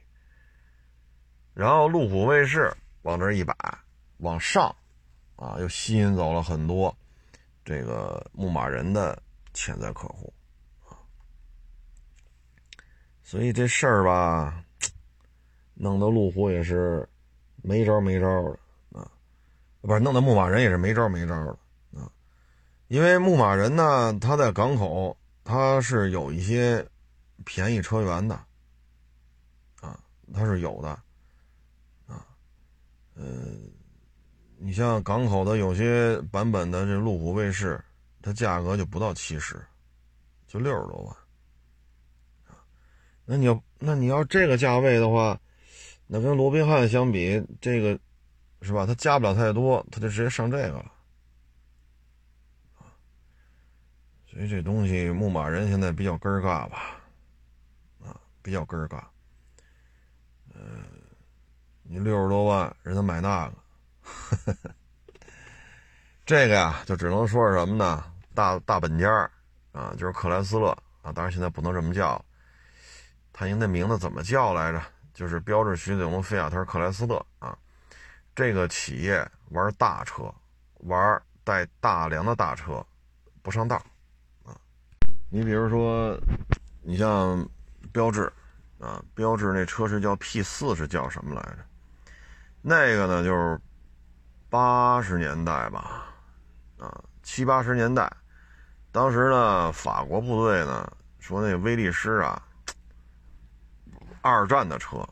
[1.53, 2.73] 然后路虎卫士。
[3.03, 3.55] 往这一摆，
[4.17, 4.75] 往上，
[5.35, 6.95] 啊，又吸引走了很多
[7.63, 9.21] 这个牧马人的
[9.53, 10.33] 潜在客户，
[13.31, 14.61] 所以这事儿吧，
[15.73, 17.07] 弄得路虎也是
[17.61, 19.09] 没招没招的啊，
[19.79, 21.57] 不是弄得牧马人也是没招没招的
[21.97, 22.11] 啊，
[22.89, 25.15] 因为牧马人呢，他在港口
[25.45, 26.85] 他是有一些
[27.45, 28.35] 便宜车源的，
[29.79, 29.97] 啊，
[30.33, 30.89] 他是有的
[32.07, 32.27] 啊。
[33.15, 33.71] 嗯，
[34.57, 37.81] 你像港口的有些版本的这路虎卫士，
[38.21, 39.55] 它价格就不到七十，
[40.47, 41.15] 就六十多万。
[43.31, 45.39] 那你要那你要这个价位的话，
[46.05, 47.97] 那跟罗宾汉相比，这个
[48.61, 48.85] 是吧？
[48.85, 50.91] 它加不了太多，它就直接上这个了。
[54.29, 56.99] 所以这东西牧马人现在比较根儿嘎吧，
[58.03, 59.09] 啊，比较根儿嘎。
[60.53, 60.83] 嗯，
[61.83, 63.55] 你六十多万，人家买那个，
[64.01, 64.71] 呵 呵
[66.25, 68.03] 这个呀，就只能说是什么呢？
[68.35, 69.09] 大大本家
[69.71, 72.21] 啊，就是克莱斯勒啊，当然现在不能这么叫，
[73.33, 74.81] 他应那名字怎么叫来着？
[75.13, 77.55] 就是标致雪铁龙菲亚特克莱斯勒啊，
[78.33, 80.33] 这个企业玩大车，
[80.79, 82.83] 玩带大梁的大车，
[83.41, 83.75] 不上道
[84.45, 84.55] 啊。
[85.29, 86.17] 你比如说，
[86.81, 87.45] 你像
[87.91, 88.31] 标致
[88.79, 91.57] 啊，标致那车是叫 P 四，是叫什么来着？
[92.61, 93.59] 那个呢，就是
[94.49, 96.05] 八十年代吧，
[96.79, 98.11] 啊，七八十年代。
[98.93, 100.89] 当时呢，法国部队呢
[101.19, 102.41] 说那威利师啊，
[104.21, 105.07] 二战的车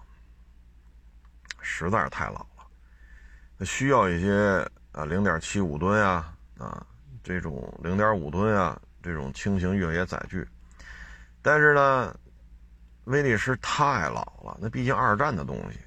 [1.62, 6.86] 实在是太老了，需要一些啊零点七五吨呀啊
[7.24, 10.48] 这种零点五吨啊这种轻型越野载具，
[11.42, 12.16] 但是呢，
[13.06, 15.80] 威力师太老了，那毕竟二战的东西。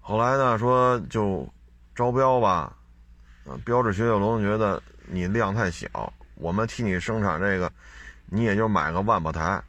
[0.00, 1.48] 后来呢说就
[1.94, 2.76] 招标吧，
[3.46, 4.82] 啊，标致雪铁龙觉得。
[5.04, 7.70] 你量太小，我们替你生产这个，
[8.26, 9.62] 你也就买个万把台。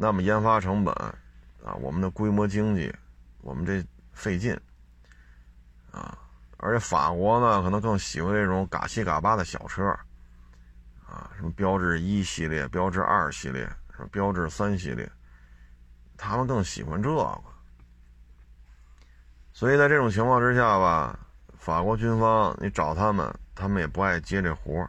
[0.00, 0.94] 那么研发成本
[1.62, 2.90] 啊，我们的规模经济，
[3.42, 3.84] 我们这
[4.14, 4.58] 费劲
[5.92, 6.16] 啊。
[6.56, 9.84] 而且法国呢，可能更喜欢这种嘎七嘎八的小车
[11.06, 15.10] 啊，什么标致一系列、标致二系列、什么标致三系列，
[16.16, 17.42] 他们更喜欢这个。
[19.52, 21.18] 所以在这种情况之下吧，
[21.58, 23.32] 法国军方你找他们。
[23.52, 24.88] 他们也不爱接这活儿，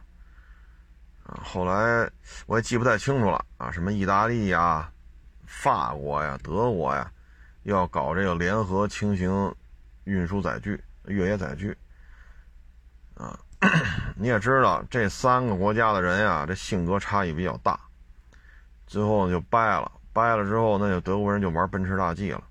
[1.43, 2.10] 后来
[2.45, 4.89] 我也记不太清楚了啊，什么意大利呀、
[5.51, 7.11] 法国呀、德国呀，
[7.63, 9.53] 要搞这个联合轻型
[10.05, 11.77] 运输载具、越野载具，
[13.15, 13.37] 啊，
[14.15, 17.79] 你也知道这三个国家的人呀，这性格差异比较大，
[18.87, 22.41] 最后就掰了，掰了之后，那就德国人就玩奔驰大 G 了，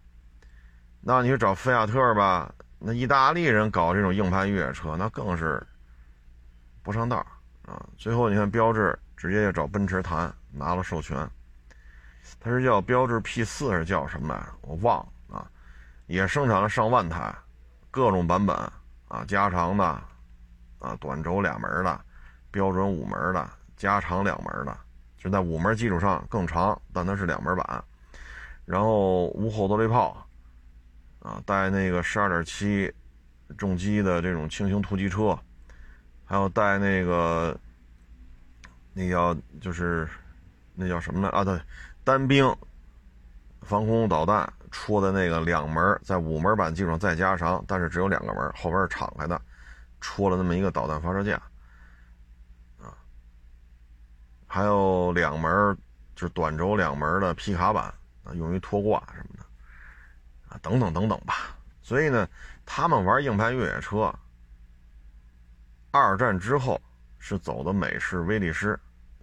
[1.01, 5.67] 那你去找菲亚特吧，那意大利人搞这种硬派越野车，那更是。
[6.83, 7.19] 不上道
[7.67, 7.87] 啊！
[7.99, 11.31] 最后你看标致直接就找奔驰谈拿了授权，
[12.41, 14.47] 它是叫标致 P 四还是叫什么来着？
[14.63, 15.51] 我忘了啊！
[16.07, 17.33] 也生产了上万台，
[17.91, 18.57] 各种版本
[19.09, 19.85] 啊，加长的
[20.79, 22.01] 啊，短轴两门的，
[22.51, 24.75] 标准五门的，加长两门的，
[25.19, 27.85] 就在五门基础上更长，但它是两门版。
[28.65, 30.27] 然后无后坐力炮
[31.19, 32.91] 啊，带那个十二点七
[33.59, 35.39] 重机的这种轻型突击车。
[36.25, 37.59] 还有带那个，
[38.93, 40.09] 那叫就是
[40.77, 41.29] 那叫什么呢？
[41.31, 41.61] 啊，对，
[42.11, 42.45] 单兵
[43.63, 49.41] 防空导弹戳的那个两门，在五门版基础上再加长，但是只有两个门，后边是敞开的，
[50.01, 51.41] 戳了那么一个导弹发射架
[52.81, 52.91] 啊。
[54.49, 55.79] 还有两门
[56.17, 57.85] 就是短轴两门的皮卡版
[58.25, 59.45] 啊，用于拖挂什么的
[60.49, 61.57] 啊，等等等等吧。
[61.81, 62.29] 所以呢，
[62.67, 64.13] 他们玩硬派越野车。
[65.93, 66.81] 二战之后
[67.21, 68.77] 是走的美式威利斯，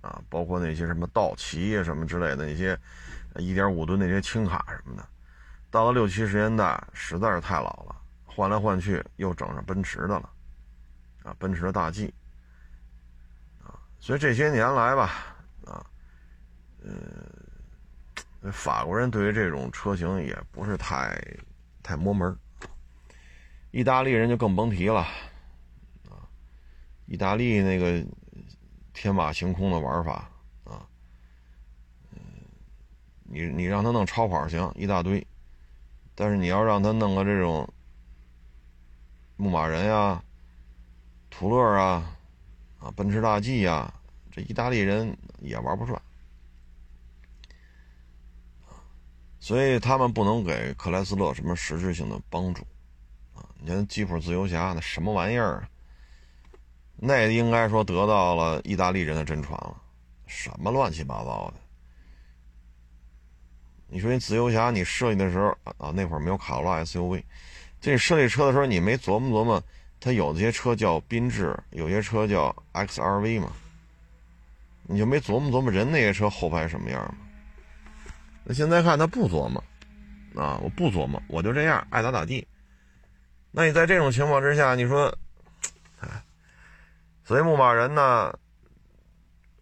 [0.08, 2.80] 啊，包括那些什么道奇呀什么之类的那些
[3.36, 5.06] 一点五吨那些轻卡什么的，
[5.70, 10.30] 到了六七十年代实在是太老了，换来换去又整上奔驰的了，
[11.24, 12.14] 啊，奔驰的大 G，
[13.62, 15.86] 啊，所以这些年来吧，啊，
[18.42, 21.22] 呃，法国人对于这种车型也不是太
[21.84, 22.34] 太摸门
[23.72, 25.02] 意大利人就更甭提了。
[26.10, 26.24] 啊
[27.08, 28.06] 意大利那个
[29.00, 30.28] 天马行空的玩法
[30.64, 30.90] 啊，
[32.12, 32.20] 嗯，
[33.22, 35.26] 你你让他弄超跑行一大堆，
[36.16, 37.72] 但是你要让他弄个这种
[39.36, 40.20] 牧马人呀、
[41.30, 42.18] 途乐啊、
[42.80, 43.94] 啊奔驰大 G 呀，
[44.32, 46.02] 这意大利人也玩不转
[49.40, 52.66] 所以他们不能给克莱斯勒什么实质性的帮助
[53.36, 53.46] 啊。
[53.60, 55.70] 你看吉普自由侠那什么玩意儿啊？
[57.00, 59.76] 那应该说得到了意大利人的真传了，
[60.26, 61.62] 什么乱七八糟的？
[63.88, 67.24] 你说你自由侠，你设计的时候啊，那会儿没有卡罗拉 SUV，
[67.80, 69.64] 这设计车的时候，你没琢磨琢磨，
[70.00, 73.52] 它有些车叫缤智，有些车叫 XRV 嘛？
[74.84, 77.18] 你就没琢磨琢磨人那些车后排什么样吗？
[78.44, 79.64] 那现在看他不琢磨，
[80.36, 82.46] 啊，我不琢磨，我就这样爱咋咋地。
[83.52, 85.16] 那你在这种情况之下，你说？
[87.28, 88.34] 所以牧马人呢，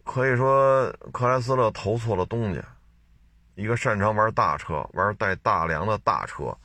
[0.04, 2.62] 可以说克莱斯勒投错了东家，
[3.56, 6.56] 一个擅长玩大车、玩带大梁的大车，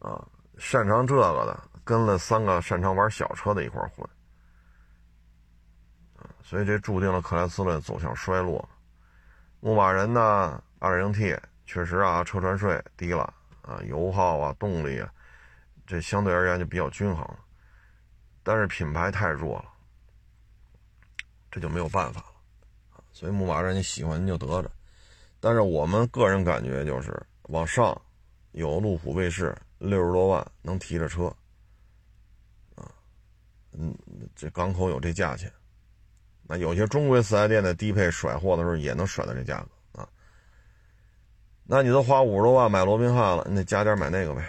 [0.00, 0.22] 啊，
[0.58, 4.06] 擅长这个的跟了三个擅长玩小车的一块混，
[6.42, 8.68] 所以这注定了克莱斯勒走向衰落。
[9.60, 15.10] 牧马人呢，2.0T 确实啊，车船税低了啊，油耗啊，动力啊，
[15.86, 17.38] 这相对而言就比较均衡了，
[18.42, 19.64] 但是品牌太弱了，
[21.50, 22.26] 这就没有办法了。
[23.12, 24.70] 所以牧马人你喜欢您就得着，
[25.40, 28.00] 但是我们个人感觉就是往上
[28.52, 31.26] 有路虎卫士六十多万能提着车，
[32.76, 32.90] 啊，
[33.72, 33.96] 嗯，
[34.36, 35.52] 这港口有这价钱，
[36.42, 40.08] 那有些中规四 S 店的低配甩货的时候也能甩到这价格啊。
[41.64, 44.48] 那你都花五十多万买罗宾汉了，你得加点买那个呗，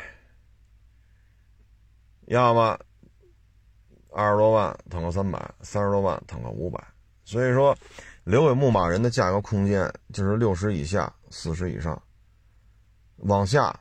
[2.25, 2.79] 要么
[4.11, 6.83] 二十多万腾个三百，三十多万腾个五百，
[7.23, 7.75] 所以说。
[8.25, 11.99] 留给牧马人的价格空间就是六十以下、四十以上，
[13.15, 13.73] 往下，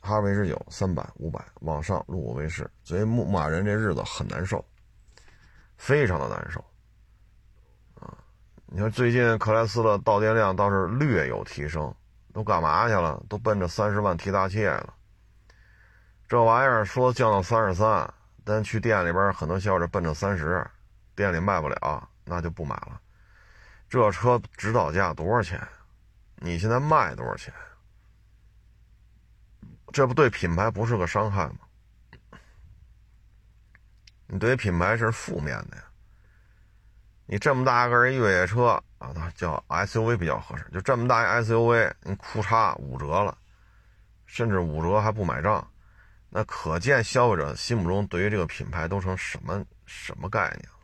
[0.00, 4.64] 哈弗 H 九三百、五百，往上路虎卫士，所以牧马人这日子很难受，
[5.76, 6.64] 非常的难受，
[7.94, 8.16] 啊！
[8.66, 11.92] 你看最近克莱斯勒到店量倒是略有提升，
[12.32, 13.20] 都干嘛去了？
[13.28, 14.94] 都奔着三十万提大切了。
[16.28, 20.64] 这玩意儿说降到三十三，但去店里边很多销售奔着三十，
[21.14, 23.00] 店里卖不了，那就不买了。
[23.88, 25.60] 这车指导价多少钱？
[26.36, 27.52] 你现在卖多少钱？
[29.92, 32.38] 这不对品牌不是个伤害吗？
[34.26, 35.84] 你对品牌是负面的呀。
[37.26, 40.66] 你这么大个越野车啊，它叫 SUV 比较合适。
[40.72, 43.36] 就这么大一 SUV，你库差五折了，
[44.26, 45.66] 甚至五折还不买账，
[46.34, 50.78] 那可见消费者心目中对于这个品牌都成什么什么概念了？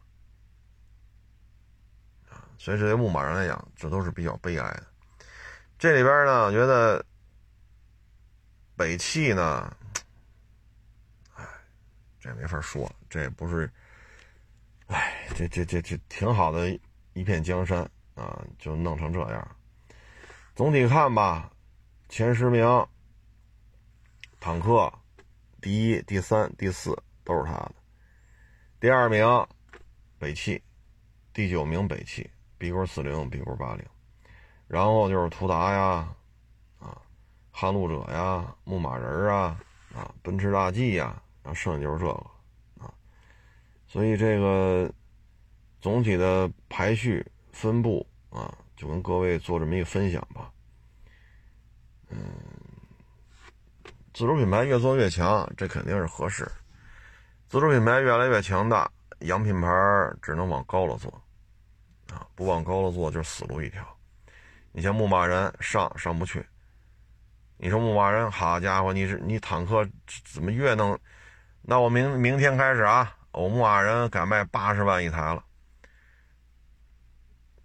[2.58, 4.86] 所以，这些牧马人来讲，这都是比较悲哀的。
[5.78, 7.02] 这里边呢，我觉得
[8.76, 9.74] 北汽呢，
[11.34, 11.46] 哎，
[12.20, 13.72] 这没法说，这也不是，
[14.88, 16.78] 哎，这这这这挺好的
[17.14, 19.56] 一片江山啊，就弄成这样。
[20.54, 21.50] 总体看吧，
[22.08, 22.86] 前十名，
[24.40, 24.92] 坦克
[25.60, 27.74] 第一、第三、第四都是他的，
[28.80, 29.46] 第二名
[30.18, 30.62] 北汽，
[31.32, 32.28] 第九名北汽。
[32.60, 33.86] B 勾四零，B 勾八零，
[34.66, 36.12] 然后就是途达呀，
[36.80, 37.00] 啊，
[37.52, 39.56] 撼路者呀，牧马人啊，
[39.94, 42.92] 啊，奔驰大 G 呀，然后剩下就是这个，啊，
[43.86, 44.92] 所以这个
[45.80, 50.52] 总体的排序分布啊，就跟各位做这么一个分享吧。
[52.08, 52.18] 嗯，
[54.18, 56.44] 自主品牌越做越强，这肯定是合适。
[57.48, 59.68] 自主品牌越来越强大，洋品牌
[60.20, 61.08] 只能往高了做。
[62.12, 63.86] 啊，不往高了做就是死路一条。
[64.72, 66.44] 你像牧马人上上不去，
[67.58, 69.88] 你说牧马人，好家伙，你是你坦克
[70.24, 70.98] 怎么越弄？
[71.62, 75.44] 那我明明天开始啊，我牧马人改卖八十万一台了，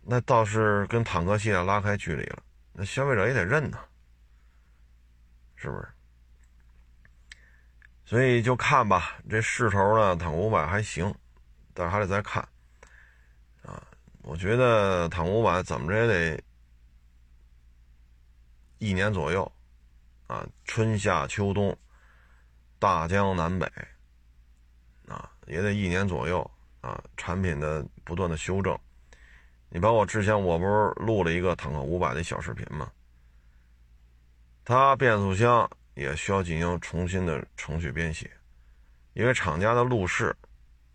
[0.03, 2.43] 那倒是跟坦克系列拉开距离了。
[2.73, 3.79] 那消费者也得认呐，
[5.55, 5.87] 是不是？
[8.05, 11.13] 所以就看吧，这势头呢，坦克五百还行，
[11.73, 12.41] 但是还得再看
[13.63, 13.81] 啊。
[14.21, 16.43] 我觉得坦克五百怎么着也得
[18.77, 19.49] 一年左右，
[20.27, 21.75] 啊，春夏秋冬，
[22.77, 23.65] 大江南北，
[25.07, 26.49] 啊，也得一年左右，
[26.81, 28.77] 啊，产品的不断的修正。
[29.69, 32.91] 你包括之前我不是录了一个坦克五百的小视频吗？
[34.65, 38.29] 它变速箱也需要进行重新的程序编写，
[39.13, 40.35] 因为厂家的路试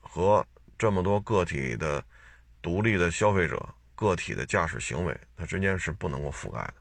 [0.00, 0.44] 和
[0.76, 2.04] 这么多个体的。
[2.60, 6.74] 独立的消费者个体的驾驶行为，它之间是不能够覆盖的，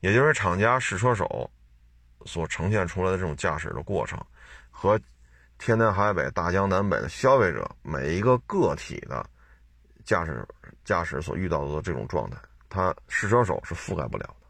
[0.00, 1.48] 也就是厂家试车手
[2.26, 4.20] 所呈现出来的这种驾驶的过程，
[4.72, 5.00] 和
[5.56, 9.24] 天南海北、大江南北的消费者每一个个体的
[10.04, 10.44] 驾驶
[10.84, 12.36] 驾驶所遇到的这种状态，
[12.68, 14.43] 它试车手是覆盖不了的。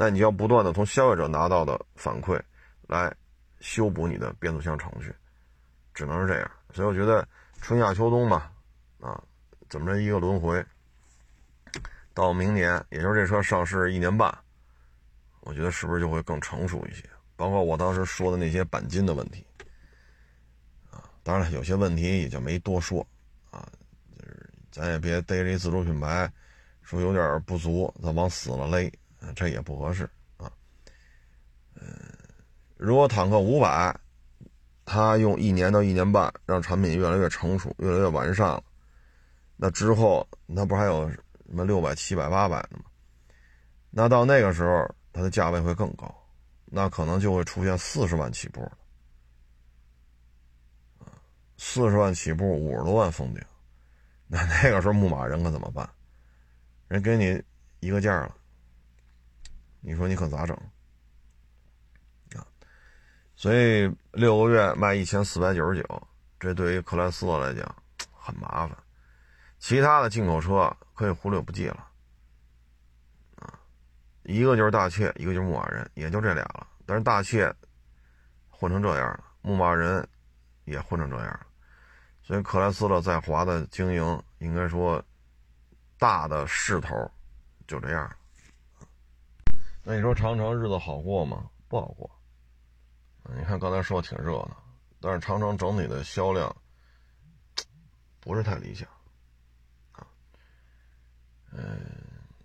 [0.00, 2.40] 那你要不断的从消费者拿到的反馈
[2.86, 3.12] 来
[3.58, 5.12] 修补你的变速箱程序，
[5.92, 6.48] 只能是这样。
[6.72, 7.26] 所以我觉得
[7.60, 8.48] 春夏秋冬嘛，
[9.00, 9.20] 啊。
[9.68, 10.64] 怎么着一个轮回？
[12.14, 14.32] 到明年，也就是这车上市一年半，
[15.40, 17.04] 我觉得是不是就会更成熟一些？
[17.36, 19.44] 包括我当时说的那些钣金的问题，
[20.90, 23.06] 啊，当然，有些问题也就没多说，
[23.50, 23.68] 啊，
[24.16, 26.32] 就是咱也别逮着一自主品牌，
[26.80, 28.90] 说有点不足，咱往死了勒，
[29.34, 30.50] 这也不合适啊。
[31.74, 31.86] 嗯，
[32.76, 33.94] 如果坦克五百，
[34.84, 38.62] 它用一年到一年半，让产品越来越成熟，越来越完善了。
[39.56, 42.84] 那之后，那不还有什么六百、七百、八百的吗。
[43.90, 46.14] 那到那个时候，它的价位会更高，
[46.66, 48.60] 那可能就会出现四十万起步
[51.00, 51.06] 的，
[51.56, 53.42] 四十万起步，五十多万封顶。
[54.28, 55.88] 那那个时候牧马人可怎么办？
[56.86, 57.42] 人给你
[57.80, 58.36] 一个价了，
[59.80, 60.56] 你说你可咋整？
[62.34, 62.46] 啊，
[63.36, 66.08] 所以六个月卖一千四百九十九，
[66.38, 68.76] 这对于克莱斯勒来讲很麻烦。
[69.58, 71.88] 其他的进口车可以忽略不计了，
[73.36, 73.58] 啊，
[74.22, 76.66] 一个就是大切，一个就是牧马人，也就这俩了。
[76.86, 77.54] 但是大切
[78.48, 80.06] 混成这样了，牧马人
[80.64, 81.46] 也混成这样了。
[82.22, 85.02] 所以，克莱斯勒在华的经营，应该说
[85.98, 87.10] 大的势头
[87.66, 88.16] 就这样。
[89.90, 91.48] 那你说长城日子好过吗？
[91.66, 92.10] 不好过。
[93.34, 94.62] 你看刚才说挺热闹，
[95.00, 96.54] 但是长城整体的销量
[98.20, 98.86] 不是太理想
[99.92, 100.06] 啊。
[101.52, 101.90] 嗯，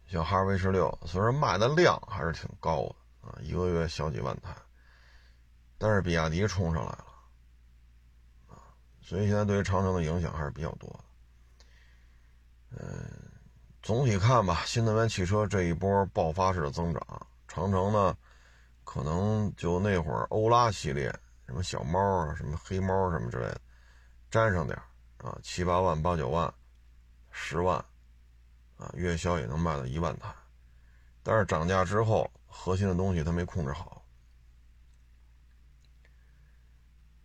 [0.07, 4.55] 像哈弗 H 六，虽然卖的量还是挺高的啊，一个月小几万台，
[5.77, 7.05] 但是比亚迪冲上来了
[8.47, 8.55] 啊。
[9.01, 11.03] 所以现在对于长城的影响还是比较多的。
[12.77, 13.05] 嗯，
[13.81, 18.17] 总体看吧，新能源汽车这一波爆发式的增长，长城呢，
[18.83, 21.13] 可能就那会儿欧拉系列，
[21.45, 23.61] 什么小猫啊，什么黑猫什么之类的，
[24.31, 24.75] 沾上点
[25.19, 26.51] 啊，七八万、八九万、
[27.29, 27.77] 十万，
[28.77, 30.33] 啊，月销也能卖到一万台。
[31.21, 34.03] 但是涨价之后，核心的东西它没控制好。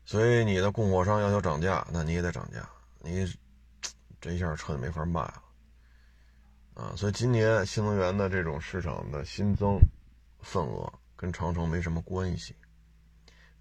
[0.04, 2.68] 所以你的供货商要求涨价，那你也得涨价，
[3.00, 3.26] 你
[4.20, 5.42] 这一下车就没法卖了
[6.74, 6.92] 啊！
[6.94, 9.78] 所以今年新能源的这种市场的新增
[10.40, 12.56] 份额跟长城没什么关系，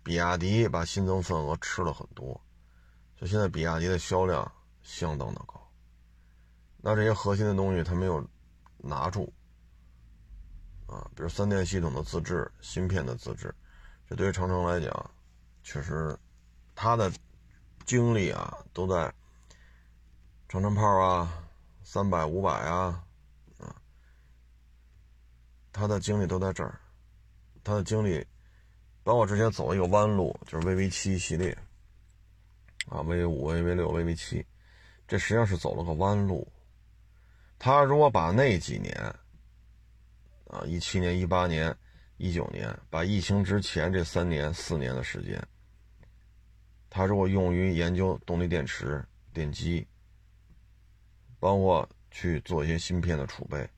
[0.04, 2.40] 比亚迪把新增份额吃了很多，
[3.16, 4.52] 所以现在比亚迪的销量
[4.82, 5.72] 相当的高。
[6.78, 8.26] 那这些核心的东西它没有
[8.78, 9.34] 拿住
[10.86, 13.54] 啊，比如三电系统的自制、芯片的自制，
[14.08, 15.12] 这对于长城来讲
[15.64, 16.18] 确实。
[16.80, 17.12] 他的
[17.88, 19.12] 精力啊，都在
[20.48, 21.44] 长城炮啊，
[21.84, 23.04] 三百、五百，啊，
[25.78, 26.80] 他的精力都在这儿。
[27.64, 28.26] 他的精力，
[29.04, 31.56] 包括之前走一个弯路，就是 VV 七系列，
[32.88, 34.44] 啊，VV 五、VV 六、VV 七，
[35.08, 36.52] 这实际上是走了个弯路。
[37.60, 38.96] 他如果把那几年，
[40.48, 41.76] 啊，一七年、一八年、
[42.18, 45.40] 一九年，把疫情之前这三年、四年的时间。
[46.90, 49.86] 他如果用于研究动力电池、电机，
[51.40, 53.70] 包括去做一些芯片的储备，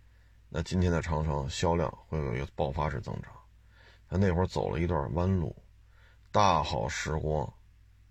[0.50, 3.32] 那今天的长城销量会有一个爆发式增长。
[4.10, 5.56] 他那会儿走了一段弯路，
[6.32, 7.48] 大好时光，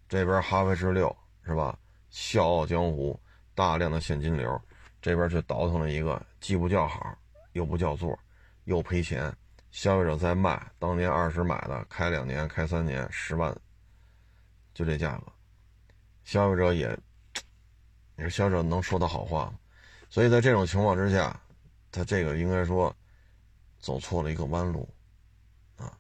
[0.08, 1.76] 这边哈弗 H 六是吧？
[2.10, 3.18] 笑傲江湖，
[3.54, 4.60] 大量的现金流，
[5.02, 7.12] 这边却倒腾了一个既不叫好，
[7.52, 8.16] 又不叫座，
[8.64, 9.34] 又赔钱。
[9.72, 13.54] 消费者在卖，当年二十买的，开两年、开三年，十万。
[14.72, 15.32] 就这价格，
[16.22, 16.96] 消费者也，
[18.14, 19.58] 你说消费者能说他好话吗？
[20.08, 21.38] 所以在这种情况之下，
[21.90, 22.94] 他这个应该说
[23.78, 24.88] 走错了一个弯路
[25.76, 25.92] 啊。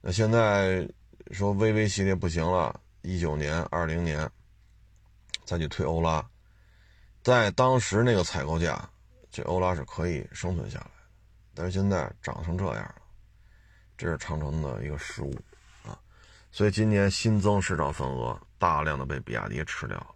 [0.00, 0.88] 那现在
[1.30, 4.30] 说 VV 系列不行了，一九年、二零年
[5.44, 6.24] 再去推欧拉，
[7.22, 8.88] 在当时那个采购价，
[9.30, 10.90] 这欧拉是可以生存下来的，
[11.54, 13.02] 但是现在涨成这样了，
[13.96, 15.34] 这是长城的一个失误
[15.82, 15.98] 啊。
[16.52, 20.14] 所以今年新增市场份额大量的被比亚迪吃掉了，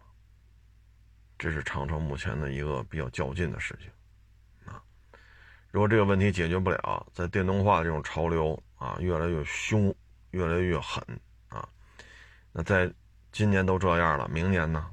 [1.37, 3.89] 这是长城目前的一个比较较劲的事情。
[5.71, 9.93] 如果这个问题解决不了，在电动化这种潮流啊越来越凶、
[10.31, 11.03] 越来越狠
[11.49, 11.67] 啊，
[12.51, 12.91] 那在
[13.31, 14.89] 今年都这样了，明年呢？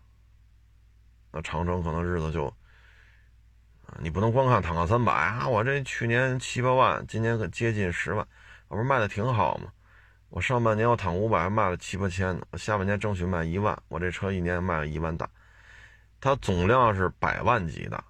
[1.31, 2.53] 那长城可能日子就，
[3.99, 8.27] 你不能光看坦克三百啊，我这去年七八万，今年可接近十万，
[8.69, 9.73] 我不是卖的挺好吗？
[10.29, 15.27] 我上半年我坦五百还卖了七八千呢，我下半年争取卖一万，我这车一年卖了一万大，
[16.21, 18.03] 它总量是百万级的，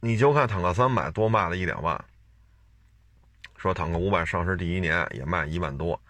[0.00, 2.04] 你就看坦克三百多卖了一两万，
[3.56, 6.00] 说坦克五百上市第一年也卖一万多，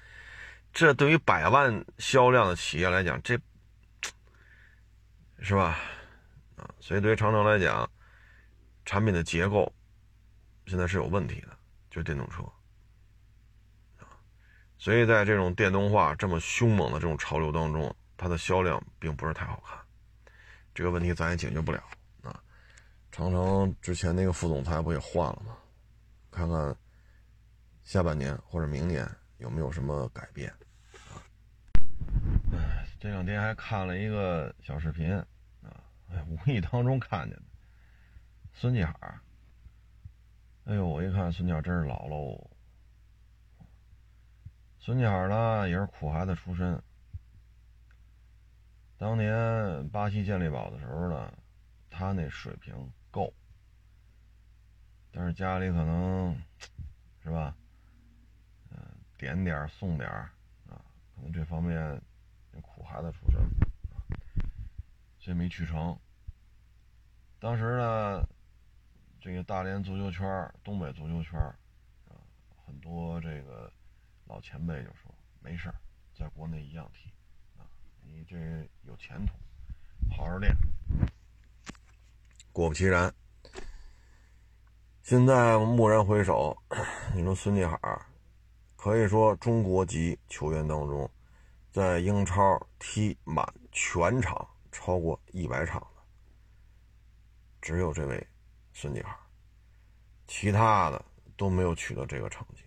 [0.73, 3.39] 这对于百万销量的企业来讲，这
[5.41, 5.79] 是吧？
[6.57, 7.89] 啊，所以对于长城来讲，
[8.85, 9.73] 产品的结构
[10.67, 11.49] 现在是有问题的，
[11.89, 12.43] 就是电动车。
[14.79, 19.79] 所以在这种电动化这么凶猛的这种潮流当中，它的销量并不是太好看，
[20.75, 21.83] 这个问题咱也解决不了。
[23.17, 25.57] 长城之前那个副总裁不也换了吗？
[26.31, 26.77] 看看
[27.83, 29.09] 下半年或者明年
[29.39, 30.53] 有没有什么改变？
[32.53, 35.25] 哎，这两天还看了一个小视频啊，
[36.11, 37.43] 哎，无意当中看见的，
[38.53, 38.95] 孙继海，
[40.67, 42.51] 哎呦，我一看孙继海真是老喽。
[44.79, 46.79] 孙继海呢，也是苦孩子出身。
[48.99, 51.33] 当年巴西健力宝的时候呢，
[51.89, 52.93] 他那水平，
[55.17, 56.39] 但是家里可能，
[57.23, 57.57] 是吧？
[58.71, 58.77] 嗯，
[59.17, 61.99] 点点送点啊，可能这方面
[62.61, 63.41] 苦孩子出身
[63.91, 63.97] 啊，
[65.19, 65.99] 所以没去成。
[67.39, 68.29] 当时呢，
[69.19, 72.21] 这个大连足球圈、东北足球圈啊，
[72.67, 73.73] 很多这个。
[74.29, 75.75] 老前辈就说：“没事儿，
[76.13, 77.09] 在国内一样踢，
[77.57, 77.63] 啊，
[78.03, 78.37] 你这
[78.83, 79.35] 有前途，
[80.11, 80.53] 好好练。”
[82.51, 83.15] 果不其然，
[85.07, 86.61] 现在蓦然回首，
[87.15, 87.79] 你说孙继海，
[88.75, 91.09] 可以说中国籍球员当中，
[91.71, 96.03] 在英超踢满全场超过一百场的，
[97.63, 98.27] 只有这位
[98.73, 99.17] 孙继海，
[100.27, 101.05] 其他的
[101.37, 102.65] 都没有取得这个成绩。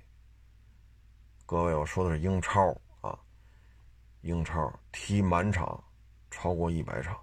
[1.46, 3.20] 各位，我说的是英超啊，
[4.22, 5.84] 英超踢满场
[6.32, 7.20] 超过一百场，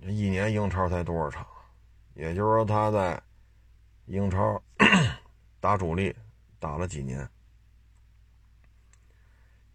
[0.00, 1.46] 一年英超才多少场？
[2.14, 3.20] 也就是说他在
[4.06, 4.62] 英超
[5.60, 6.14] 打主力
[6.58, 7.28] 打了几年，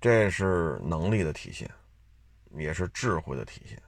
[0.02, 1.70] 这是能力的体现，
[2.52, 3.82] 也是智慧的体现。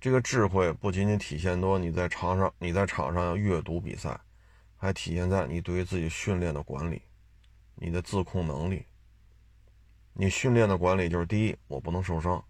[0.00, 4.18] 这个智慧不仅仅体现多你在场上，你在场上要阅读比赛。
[4.82, 7.02] 还体现在你对于自己训练的管理，
[7.74, 8.82] 你的自控能力。
[10.14, 12.42] 你训练的管理就是：第一，我不能受伤；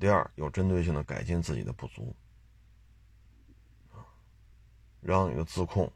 [0.00, 2.16] 第二，有针对性的改进自己的不足。
[5.06, 5.90] 让你的自控，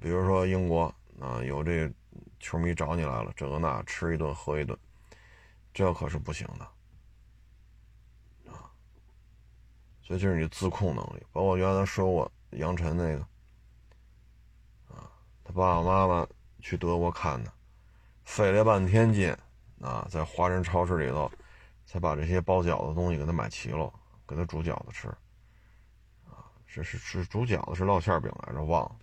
[0.00, 0.84] 比如说英国
[1.20, 1.92] 啊，有这
[2.40, 4.76] 球迷找你来了，这个那吃一顿喝一顿，
[5.74, 6.64] 这可是不行的
[8.50, 8.72] 啊。
[10.02, 11.22] 所以这是你自控能力。
[11.32, 13.20] 包括原来说过杨晨那个。
[14.88, 15.12] 啊，
[15.44, 16.26] 他爸爸妈妈
[16.60, 17.52] 去德国看的，
[18.24, 19.36] 费了半天劲
[19.82, 21.30] 啊，在华人超市里头
[21.84, 23.92] 才把这些包饺子东西给他买齐了，
[24.26, 25.14] 给他煮饺子吃。
[26.70, 28.96] 啊，是是是煮饺子是烙馅饼来着，忘了。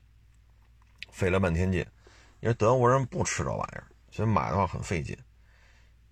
[1.12, 1.86] 费了半天劲，
[2.40, 5.18] 因为德国人不吃这玩意儿，所以买的话很费劲。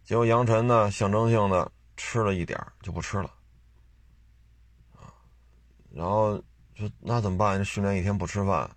[0.04, 3.32] 结果杨晨呢，象征性的吃了一点就不吃了。
[4.94, 5.14] 啊，
[5.92, 6.36] 然后
[6.76, 7.64] 说那怎么办？
[7.64, 8.70] 训练一天不吃饭。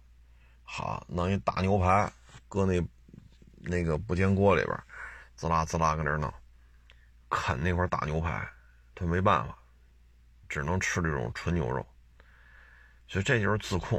[0.62, 2.11] 好，弄一大牛排，
[2.49, 2.81] 搁那
[3.57, 4.79] 那个不煎锅里边，
[5.35, 6.33] 滋啦滋啦搁那弄，
[7.31, 8.47] 啃那块大牛排，
[8.95, 9.59] 他没办法，
[10.49, 11.85] 只能吃这种纯牛肉。
[13.09, 13.98] 所以这就是自控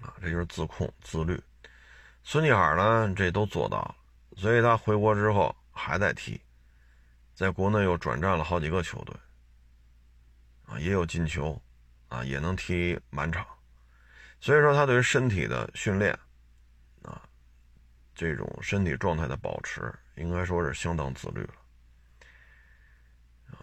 [0.00, 1.42] 啊，这就是自控自律。
[2.22, 3.96] 孙继海呢，这都做到了，
[4.36, 6.40] 所以他回国之后还在踢，
[7.34, 9.16] 在国内又转战了好几个球队，
[10.66, 11.60] 啊，也有进球，
[12.08, 13.46] 啊，也能踢满场。
[14.40, 16.12] 所以说，他对于身体的训练，
[17.02, 17.22] 啊，
[18.14, 21.54] 这种身体状态的保持，应该说是相当自律了。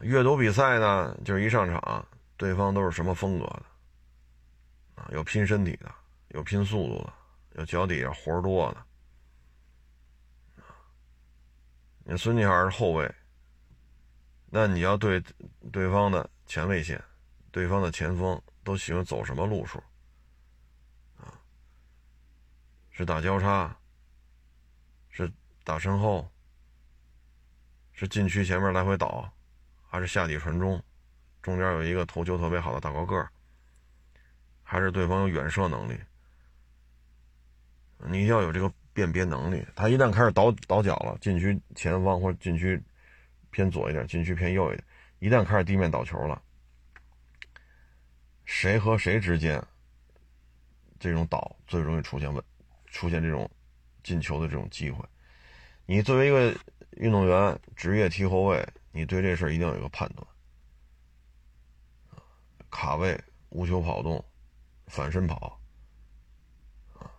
[0.01, 2.05] 阅读比赛呢，就是一上场，
[2.37, 3.65] 对方都是什么风格的，
[4.95, 5.93] 啊，有拼身体的，
[6.29, 7.13] 有拼速度的，
[7.59, 8.85] 有脚底下活多的，
[12.03, 13.15] 你孙继海是后卫，
[14.47, 15.23] 那你要对
[15.71, 17.01] 对方的前卫线、
[17.51, 19.81] 对方的前锋都喜欢走什么路数
[21.17, 21.39] 啊？
[22.91, 23.75] 是打交叉，
[25.09, 25.31] 是
[25.63, 26.29] 打身后，
[27.93, 29.33] 是禁区前面来回倒，
[29.87, 30.83] 还是下底传中？
[31.45, 33.23] 中间有一个头球特别好的大高个
[34.63, 35.95] 还是对方有远射能力？
[38.09, 39.63] 你要有这个辨别能力。
[39.75, 42.81] 他一旦开始倒倒脚了，禁区前方或者禁区
[43.51, 44.83] 偏左一点，禁区偏右一点，
[45.19, 46.41] 一旦开始地面倒球了，
[48.45, 49.63] 谁和谁之间
[50.99, 52.43] 这种倒最容易出现问？
[52.87, 53.47] 出现这种
[54.01, 55.05] 进球的这种机会，
[55.85, 56.57] 你作为一个
[56.97, 60.25] 运动员，职业踢后卫，你对这事儿一定要有个判断。
[62.69, 64.23] 卡位、无球跑动、
[64.87, 65.59] 反身跑，
[66.93, 67.09] 啊，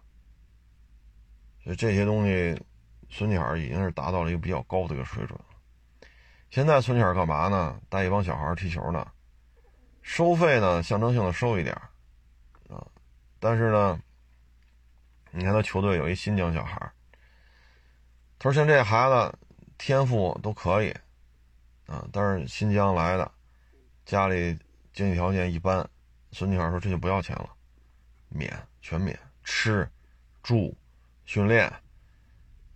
[1.62, 2.61] 所以这些东西，
[3.09, 5.44] 孙继海已经是达到了一个比较高的一个水准了。
[6.51, 7.80] 现在孙继海干嘛呢？
[7.88, 9.07] 带一帮小孩踢球呢，
[10.03, 11.74] 收费呢，象征性的收一点
[12.68, 12.86] 啊，
[13.38, 14.01] 但是呢。
[15.32, 16.80] 你看他球队有一新疆小孩
[18.38, 19.38] 他说像这孩子
[19.76, 20.90] 天赋都可以，
[21.84, 23.30] 啊，但是新疆来的，
[24.07, 24.59] 家里
[24.97, 25.86] 经济条件一般，
[26.32, 27.51] 孙女儿说这就不要钱了，
[28.30, 29.86] 免全免吃
[30.42, 30.74] 住
[31.26, 31.70] 训练，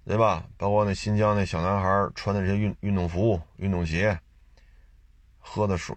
[0.05, 0.47] 对吧？
[0.59, 4.21] 包括那新疆那小男孩穿的这些运运动服、运动鞋，
[5.39, 5.97] 喝的水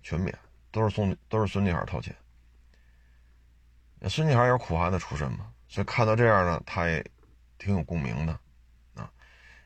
[0.00, 0.32] 全免，
[0.70, 2.14] 都是送都是孙女儿掏钱。
[4.08, 7.04] 孙女孩也是苦孩子出身嘛，所以看到这样呢，他也
[7.58, 8.38] 挺有共鸣的
[8.94, 9.10] 啊，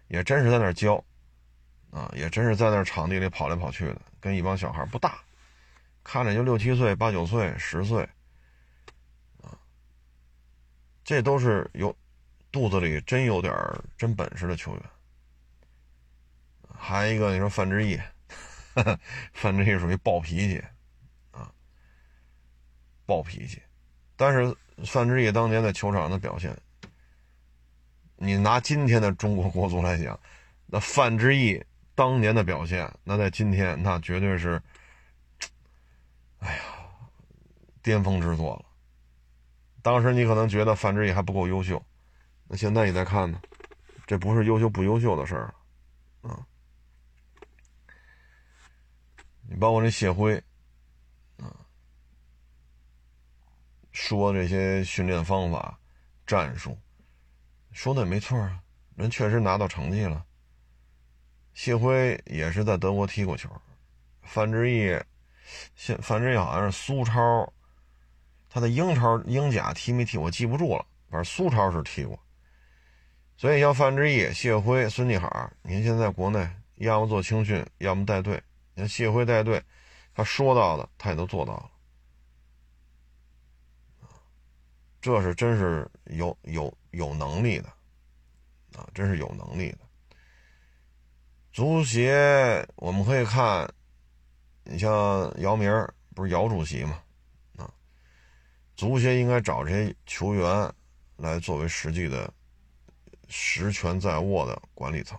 [0.07, 1.05] 也真是在那教
[1.91, 5.21] 啊，也真是在那场地里跑来跑去的，跟一帮小孩不大，
[6.11, 8.03] 看着就六七岁、八九岁、十岁
[9.43, 9.53] 啊，
[11.05, 11.95] 这都是有
[12.51, 13.55] 肚子里真有点
[13.99, 14.83] 真本事的球员。
[16.75, 18.01] 还有一个，你说范志毅，
[19.35, 20.65] 范志毅属于暴脾气
[21.31, 21.53] 啊，
[23.05, 23.61] 暴脾气。
[24.17, 24.57] 但是
[24.87, 26.57] 范志毅当年在球场上的表现，
[28.17, 30.19] 你拿今天的中国国足来讲，
[30.65, 31.63] 那范志毅
[31.95, 34.63] 当年的表现，那在今天那绝对是，
[36.41, 36.63] 哎呀，
[37.89, 38.66] 巅峰之作了。
[39.80, 41.82] 当时你可能觉得范志毅还不够优秀，
[42.47, 43.41] 那现在你再看呢，
[44.07, 45.55] 这不是优秀不优秀的事儿，
[46.20, 46.47] 啊。
[49.49, 50.36] 你包括这谢辉，
[51.39, 51.49] 啊，
[53.93, 55.78] 说这些训练方法、
[56.26, 56.76] 战术，
[57.72, 58.61] 说的也没错啊，
[58.97, 60.22] 人确实拿到成绩了。
[61.55, 63.49] 谢辉也是在德国踢过球，
[64.22, 64.95] 范志毅，
[65.74, 67.51] 现范志毅好像是苏超，
[68.49, 72.19] 他的英超、英甲踢没踢我记不住了，反正苏超是踢过。
[73.37, 78.43] 所以像范志毅、谢辉、孙继海，您现在国内要么做青训，要么带队。
[78.75, 79.63] 你看谢辉带队，
[80.15, 81.71] 他说到的他也都做到了，
[85.01, 87.69] 这是真是有有有能力的，
[88.77, 89.79] 啊，真是有能力的。
[91.53, 93.69] 足协我们可以看，
[94.65, 95.71] 你像姚明
[96.15, 97.01] 不是姚主席吗，
[98.79, 100.72] 足协应该找这些球员
[101.16, 102.33] 来作为实际的
[103.26, 105.18] 实权在握的管理层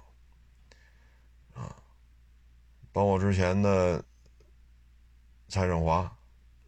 [1.53, 1.75] 啊。
[2.93, 4.01] 包括之前的
[5.49, 6.09] 蔡振华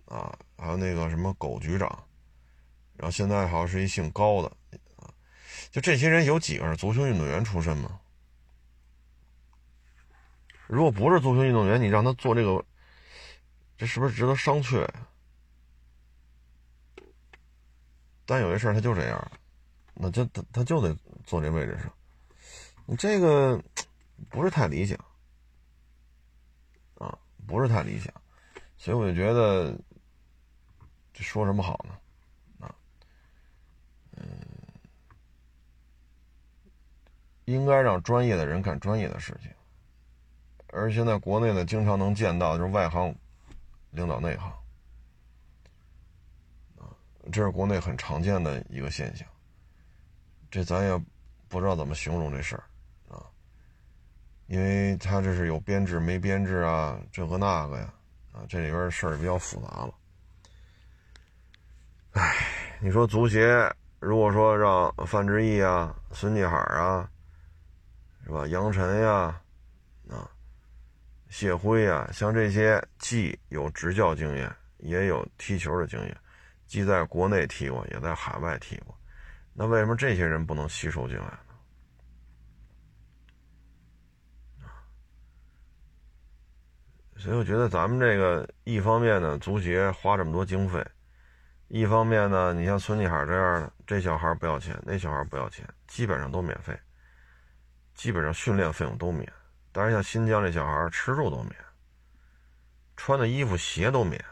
[0.04, 1.88] 啊，还有那个什么狗局长，
[2.98, 4.50] 然后现在好像是一姓高的
[4.98, 5.08] 啊，
[5.72, 8.02] 就这些人有几个是足球运动员出身吗？
[10.68, 12.66] 如果不是足球运动员，你让他做这个，
[13.78, 14.86] 这是不是值得商榷？
[18.32, 19.32] 但有些事儿他就这样，
[19.94, 21.92] 那就他他就得坐这位置上，
[22.86, 23.62] 你这个
[24.30, 24.98] 不是太理想。
[26.98, 28.14] 啊不是太理想，
[28.78, 29.78] 所以我就觉得，
[31.12, 32.66] 这说什么好呢？
[32.66, 32.74] 啊，
[34.16, 34.24] 嗯，
[37.44, 39.52] 应该让专业的人干专业的事情，
[40.68, 43.14] 而现在国内呢，经常能见到就是外行
[43.90, 44.54] 领导内行，
[47.32, 49.28] 这是国内很常见的一个现象，
[50.50, 51.06] 这咱也
[51.48, 52.64] 不知道怎么形容这事儿
[53.10, 53.26] 啊。
[54.48, 57.94] 因为他这是有编制没编制啊，这个那个呀，
[58.32, 59.94] 啊，这里边事儿比较复杂了。
[62.12, 62.36] 哎，
[62.80, 67.10] 你说足协如果说让范志毅啊、孙继海啊，
[68.26, 68.46] 是吧？
[68.48, 69.42] 杨晨呀，
[70.10, 70.30] 啊，
[71.30, 76.18] 谢辉呀，像这些既有执教经验，也有踢球的经验，
[76.72, 78.98] 既在国内踢过，也在海外踢过，
[79.54, 81.40] 那为什么这些人不能吸收进来呢？
[87.18, 90.82] 所以我觉得咱们这个一方面呢，足协花这么多经费；
[91.68, 96.80] 一方面呢，你像孙继海这样的，这小孩不要钱，那小孩不要钱，基本上都免费，
[97.96, 99.30] 基本上训练费用都免。
[99.74, 101.56] 但是像新疆这小孩吃住都免，
[102.96, 104.24] 穿的衣服鞋都免。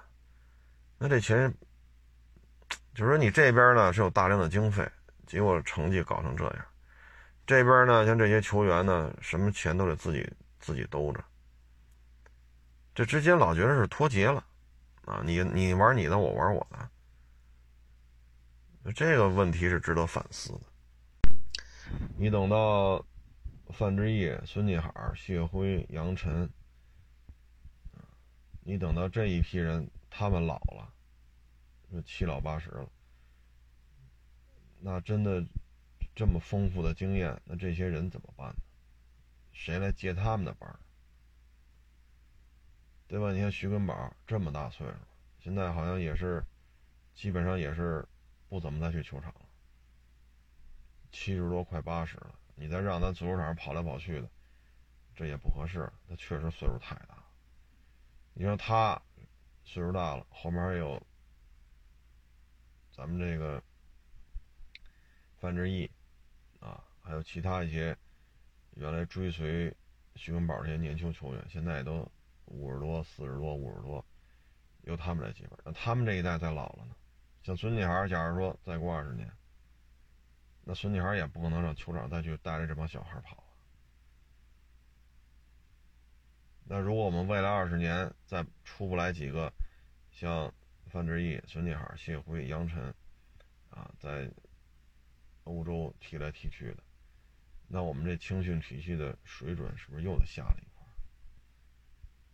[0.98, 1.54] 那这钱，
[3.00, 4.86] 就是说你这边呢是有大量的经费，
[5.26, 6.56] 结果成绩搞成这样；
[7.48, 10.30] 这边呢，像这些球员呢，什么钱都得自己
[10.60, 11.24] 自己兜着。
[12.94, 14.44] 这之间老觉得是脱节了，
[15.06, 16.68] 啊，你你玩你的，我玩我
[18.84, 20.60] 的，这个问题是值得反思的。
[22.18, 23.02] 你等到
[23.70, 26.50] 范志毅、孙继海、谢辉、杨晨，
[28.62, 30.94] 你等到这一批人他们老了，
[32.06, 32.90] 七老八十了，
[34.80, 35.44] 那真的
[36.16, 38.56] 这么丰富的经验，那这些人怎么办呢？
[39.52, 40.80] 谁来接他们的班？
[43.08, 43.32] 对吧？
[43.34, 44.94] 你看徐根宝这么大岁数，
[45.40, 46.44] 现在好像也是，
[47.16, 48.08] 基本上也是
[48.48, 49.42] 不怎么再去球场了，
[51.12, 52.36] 七十多快八十了。
[52.56, 54.30] 你再让他足球场上跑来跑去的，
[55.16, 55.92] 这也不合适。
[56.08, 57.18] 他确实岁数太大。
[58.34, 59.02] 你说他
[59.64, 61.02] 岁数大了，后面还有
[63.00, 63.64] 咱们这个
[65.40, 65.90] 范志毅
[66.60, 67.98] 啊，还有其他一些
[68.76, 69.74] 原来追随
[70.16, 72.06] 徐根宝这些年轻球员，现在都。
[72.52, 74.04] 五十多、四十多、五十多，
[74.82, 76.96] 有他们这几辈，那他们这一代再老了呢？
[77.44, 79.32] 像孙继海，假如说再过二十年，
[80.64, 83.44] 那孙继海也不可能让酋长再去带着这帮小孩跑。
[86.64, 89.54] 那如果我们未来二十年再出不来几个
[90.10, 90.52] 像
[90.90, 92.94] 范志毅、孙继海、谢辉、杨晨
[93.70, 94.30] 啊，在
[95.44, 96.84] 欧洲踢来踢去的，
[97.68, 100.86] 那我们这青训体系的水准是不是又得下了一块？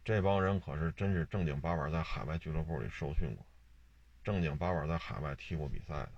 [0.04, 3.46] 这帮人可是真是正经八百在海外俱乐部里受训过，
[4.24, 6.12] 正经八百在海外踢过比赛的。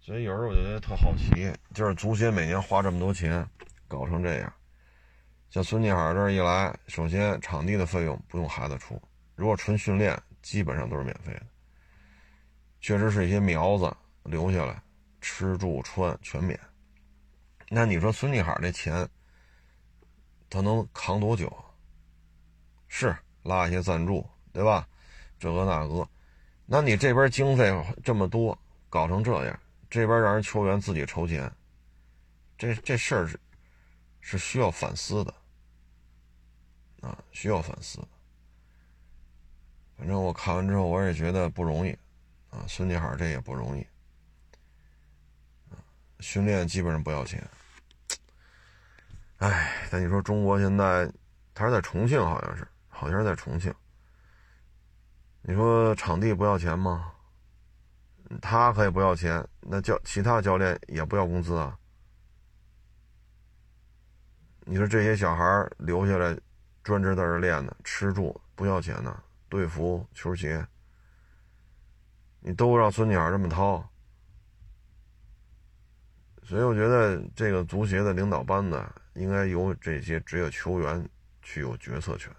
[0.00, 3.46] 所以有时候我就觉得特好奇，就是足协每年花这么多钱
[3.86, 4.52] 搞成这样。
[5.50, 9.02] 像孙继海这一来，首先场地的费用不用孩子出，
[9.34, 11.42] 如果纯训练，基本上都是免费的。
[12.80, 13.92] 确实是一些苗子
[14.22, 14.80] 留下来，
[15.20, 16.58] 吃住穿全免。
[17.68, 19.08] 那你说孙继海这钱，
[20.48, 21.52] 他能扛多久？
[22.86, 24.86] 是拉一些赞助，对吧？
[25.36, 26.08] 这个那个，
[26.64, 27.72] 那你这边经费
[28.04, 28.56] 这么多，
[28.88, 29.60] 搞成这样。
[29.88, 31.50] 这边让人球员自己筹钱，
[32.56, 33.40] 这这事儿是
[34.20, 35.34] 是需要反思的
[37.00, 37.98] 啊，需要反思。
[39.96, 41.90] 反正我看完之后，我也觉得不容易
[42.50, 42.64] 啊。
[42.66, 43.86] 孙继海这也不容易
[46.20, 47.46] 训练基本上不要钱。
[49.38, 51.10] 哎，但你说中国现在，
[51.54, 53.74] 他是在重庆，好像是，好像是在重庆。
[55.42, 57.12] 你说场地不要钱吗？
[58.42, 61.78] 他可以不要钱，那教其他教练也不要工资啊？
[64.66, 66.38] 你说这些小孩留下来，
[66.82, 69.22] 专职在这练的，吃住不要钱呢？
[69.48, 70.66] 队服、球鞋，
[72.40, 73.84] 你都让孙继海这么掏，
[76.42, 78.82] 所以我觉得这个足协的领导班子
[79.14, 81.08] 应该由这些职业球员
[81.42, 82.32] 去有决策权。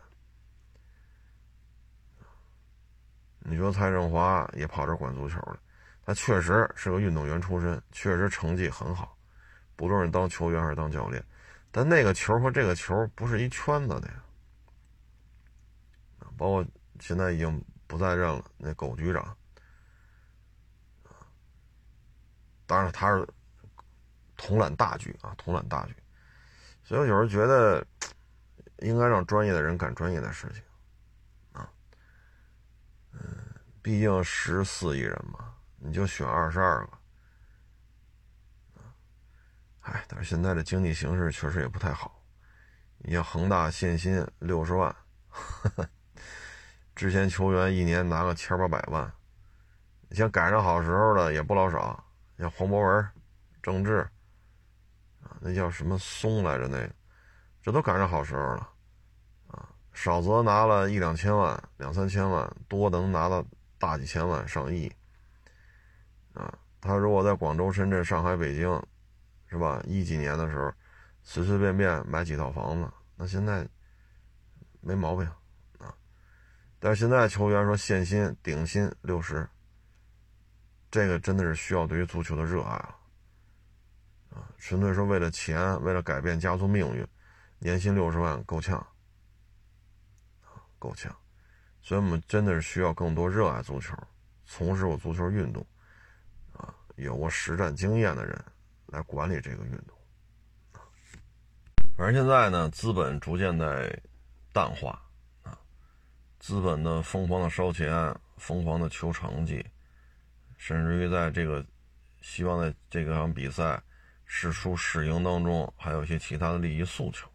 [3.39, 5.59] 你说蔡振华也跑这管足球了。
[6.03, 9.17] 他确实是个运动员出身，确实成绩很好，
[9.75, 11.23] 不论是当球员还是当教练。
[11.71, 14.23] 但那个球和这个球不是一圈子的呀。
[16.41, 16.65] 包括
[16.99, 19.37] 现在已经不在任了，那狗局长，
[22.65, 23.27] 当然他是
[24.35, 25.95] 统揽大局啊，统揽大局。
[26.83, 27.85] 所以我有时候觉得，
[28.79, 30.63] 应该让专业的人干专业的事情，
[31.51, 31.69] 啊，
[33.11, 33.21] 嗯，
[33.83, 35.53] 毕竟十四亿人嘛。
[35.77, 36.97] 你就选二十二个，
[39.81, 42.25] 哎，但是现在的经济形势确实也不太好。
[42.97, 44.95] 你像恒大限薪六十万，
[47.01, 49.11] 之前球员一年拿个千八百万，
[50.07, 52.05] 你像赶上好时候的也不老少，
[52.37, 53.09] 像黄博文、
[53.59, 54.07] 郑智，
[55.23, 56.67] 啊，那叫什么松来着？
[56.67, 56.93] 那个，
[57.59, 58.69] 这都赶上好时候了，
[59.47, 63.43] 啊，少则拿了一两千万、两三千万，多能拿到
[63.79, 64.87] 大几千万、上亿。
[66.35, 68.79] 啊，他如果在广州、深圳、上海、北京，
[69.47, 69.81] 是吧？
[69.87, 70.71] 一几年的时候，
[71.23, 73.67] 随随便便买几套房子，那现在
[74.81, 75.27] 没毛病。
[76.83, 79.47] 但是现在球员说限薪顶薪六十，
[80.89, 82.95] 这个真的是需要对于足球的热爱了
[84.31, 84.49] 啊！
[84.57, 87.07] 纯粹说为了钱，为了改变家族命运，
[87.59, 88.79] 年薪六十万够呛
[90.41, 91.15] 啊，够呛。
[91.83, 93.95] 所以我们真的是需要更多热爱足球、
[94.45, 95.63] 从事过足球运动。
[96.53, 98.43] 啊有过实战经验的人
[98.87, 99.95] 来管理这个运动，
[101.95, 104.01] 反正现在呢，资本逐渐在
[104.51, 105.01] 淡化，
[106.41, 109.65] 资本的疯狂的烧钱，疯狂的求成绩，
[110.57, 111.65] 甚至于在这个
[112.21, 113.81] 希望在这个场比赛
[114.25, 117.29] 是输是赢当中，还有一些其他的利益诉求，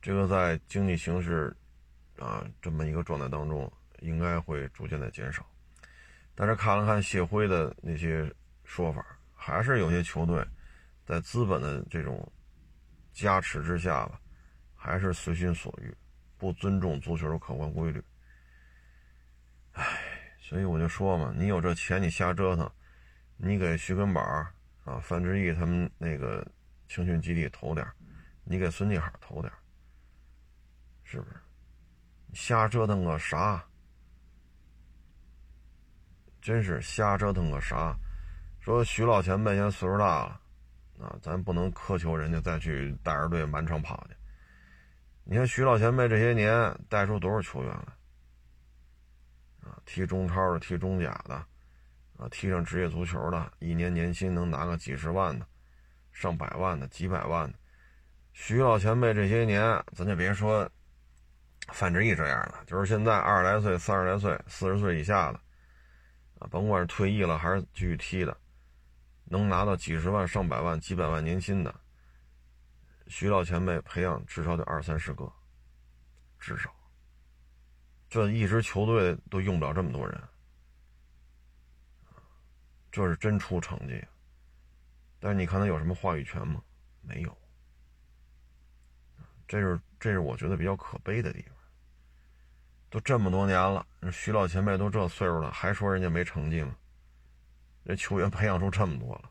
[0.00, 1.54] 这个在经济形势
[2.18, 3.70] 啊这么一个状态当中，
[4.00, 5.44] 应该会逐渐的减少。
[6.34, 8.32] 但是看了看谢辉的那些。
[8.64, 9.04] 说法
[9.34, 10.42] 还是有些球队，
[11.04, 12.26] 在资本的这种
[13.12, 14.18] 加持之下吧，
[14.74, 15.94] 还是随心所欲，
[16.38, 18.02] 不尊重足球的客观规律。
[19.72, 19.84] 唉，
[20.40, 22.70] 所以我就说嘛，你有这钱，你瞎折腾，
[23.36, 24.20] 你给徐根宝
[24.84, 26.46] 啊、范志毅他们那个
[26.88, 27.86] 青训基地投点
[28.44, 29.52] 你给孙继海投点
[31.04, 31.36] 是不是？
[32.34, 33.64] 瞎折腾个啥？
[36.40, 37.96] 真是瞎折腾个啥？
[38.58, 40.40] 说徐老前辈现在岁数大了，
[41.00, 44.16] 啊，咱不能苛求人家再去带着队满场跑去。
[45.24, 47.86] 你看徐老前辈这些年带出多少球员来，
[49.62, 51.34] 啊，踢中超的，踢中甲的，
[52.16, 55.46] 啊，踢上职业足球的，一年年薪能拿个几十万的，
[56.12, 57.58] 上百万的，几百万的。
[58.32, 59.62] 徐老前辈这些年，
[59.94, 60.68] 咱就别说
[61.68, 65.38] 范志毅这样的，就是现在二十来岁、三十来岁、四十岁以下的，
[66.38, 68.36] 啊，甭管是退役了还是继续踢的，
[69.26, 71.74] 能拿到几十万、上百万、几百万年薪的，
[73.06, 75.30] 徐老前辈培养至少得二三十个，
[76.38, 76.74] 至少，
[78.12, 80.22] 这一支球队都用不了这么多人，
[82.90, 84.04] 这是真出成绩。
[85.18, 86.62] 但是你看他有什么话语权吗？
[87.00, 87.34] 没有，
[89.48, 91.54] 这是这是我觉得比较可悲的地方。
[92.90, 96.76] 都这么多年了，徐老前辈都这岁数了，还说人家没成绩吗？
[97.86, 99.30] 这球员培养出这么多了，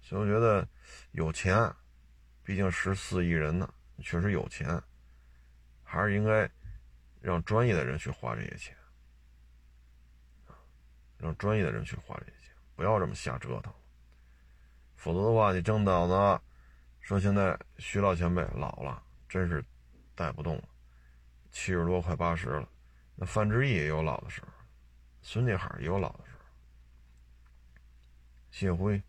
[0.00, 0.66] 所以我觉得
[1.10, 1.70] 有钱，
[2.42, 3.70] 毕竟十四亿人呢，
[4.00, 4.82] 确实有钱，
[5.84, 6.50] 还是应该
[7.20, 8.76] 让专业的人去花这些钱，
[11.18, 13.72] 让专业的人去花这些钱，不要这么瞎折腾。
[14.96, 16.42] 否则的话，你郑导子
[17.00, 19.64] 说现在徐老前辈老了，真是
[20.14, 20.64] 带不动了。
[21.50, 22.68] 七十多快八十了，
[23.14, 24.48] 那范志毅也有老的时候，
[25.22, 26.44] 孙继海也有老的时候，
[28.50, 29.02] 谢辉，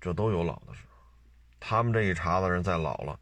[0.00, 0.96] 这都有老的时候。
[1.60, 3.18] 他们这一茬子人再老了，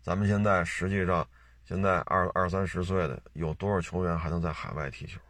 [0.00, 1.26] 咱们现在实际上
[1.68, 5.20] 现在二二三十岁的有多少球员还能在海外踢球？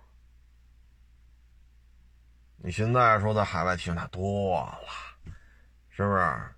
[2.59, 4.79] 你现在说在海外踢球那多了，
[5.89, 6.55] 是不是？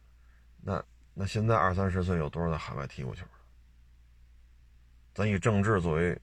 [0.60, 3.24] 那那现在二三十岁有多少在海外踢过球？
[5.14, 6.20] 咱以郑智作为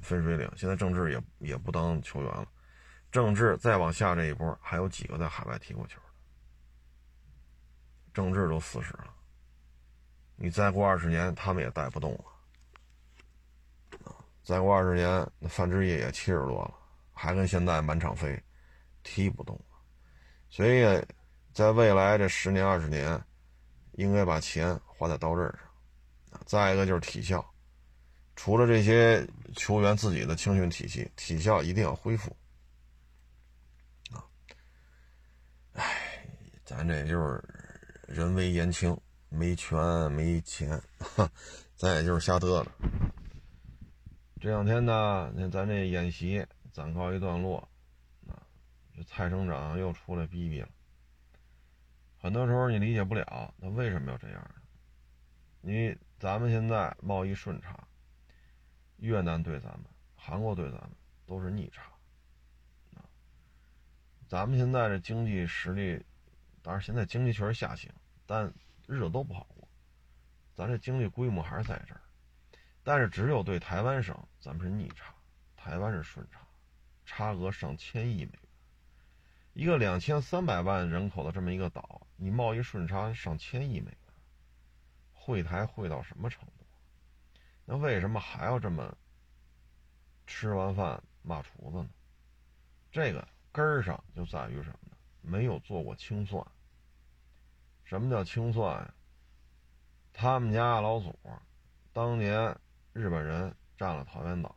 [0.00, 2.48] 分水岭，现在郑智也也不当球员了。
[3.12, 6.06] 郑智再往下这一波，还有几个在海外踢过球的？
[8.14, 9.14] 郑智都四十了，
[10.36, 12.24] 你再过二十年，他们也带不动了。
[14.44, 16.74] 再过二十年，那范志毅也七十多了，
[17.14, 18.38] 还跟现在满场飞，
[19.02, 19.64] 踢不动了。
[20.50, 20.84] 所以，
[21.54, 23.18] 在未来这十年二十年，
[23.92, 26.40] 应该把钱花在刀刃上。
[26.44, 27.44] 再一个就是体校。
[28.36, 29.26] 除了这些
[29.56, 32.36] 球员自己的青训体系，体校一定要恢复。
[34.12, 34.20] 啊，
[35.72, 36.22] 哎，
[36.64, 37.42] 咱这就是
[38.06, 38.94] 人微言轻，
[39.28, 39.80] 没权
[40.12, 40.78] 没钱，
[41.76, 42.70] 咱也就是瞎嘚了。
[44.44, 47.66] 这两天呢，那咱这演习暂告一段落，
[48.28, 48.36] 啊，
[48.94, 50.68] 这蔡省长又出来逼逼了。
[52.18, 54.56] 很多时候你理解不了，他为什么要这样呢？
[55.62, 57.88] 你咱们现在贸易顺差。
[58.98, 60.90] 越南对咱们，韩国对咱们
[61.24, 61.90] 都是逆差，
[62.96, 63.00] 啊，
[64.28, 66.04] 咱们现在这经济实力，
[66.60, 67.90] 当然现在经济确实下行，
[68.26, 68.44] 但
[68.86, 69.66] 日子都不好过，
[70.54, 72.00] 咱这经济规模还是在这儿，
[72.84, 75.14] 但是只有对台湾省，咱们是逆差，
[75.56, 76.38] 台湾是顺差，
[77.06, 78.40] 差额上千亿美元，
[79.54, 83.98] 一个两千三百万人口的这么一个岛，你贸易顺差上千亿美元，
[85.14, 86.52] 汇台汇到什么程度？
[87.64, 88.94] 那为什么还要这么
[90.26, 91.88] 吃完饭骂厨子呢？
[92.92, 94.96] 这个根儿上就在于什么呢？
[95.22, 96.46] 没有做过清算。
[97.84, 98.94] 什么叫清算呀？
[100.12, 101.18] 他们家老祖
[101.94, 102.54] 当年
[102.94, 104.54] 日本人占了桃园岛，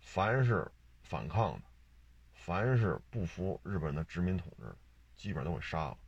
[0.00, 0.66] 凡是
[1.02, 1.62] 反抗的，
[2.32, 4.74] 凡是不服日本的殖民统治，
[5.14, 5.98] 基本都给杀了，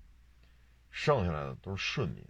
[0.91, 2.25] 剩下来的都是顺民。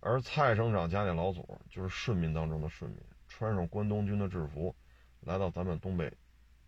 [0.00, 4.74] 而蔡省长家里老祖就是顺民当中的顺民，穿上关东军的制服，
[5.20, 6.12] 来到咱们东北，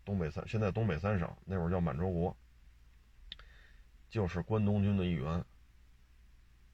[0.05, 2.35] 东北三现在东北三省那会儿叫满洲国，
[4.09, 5.29] 就是关东军的一员，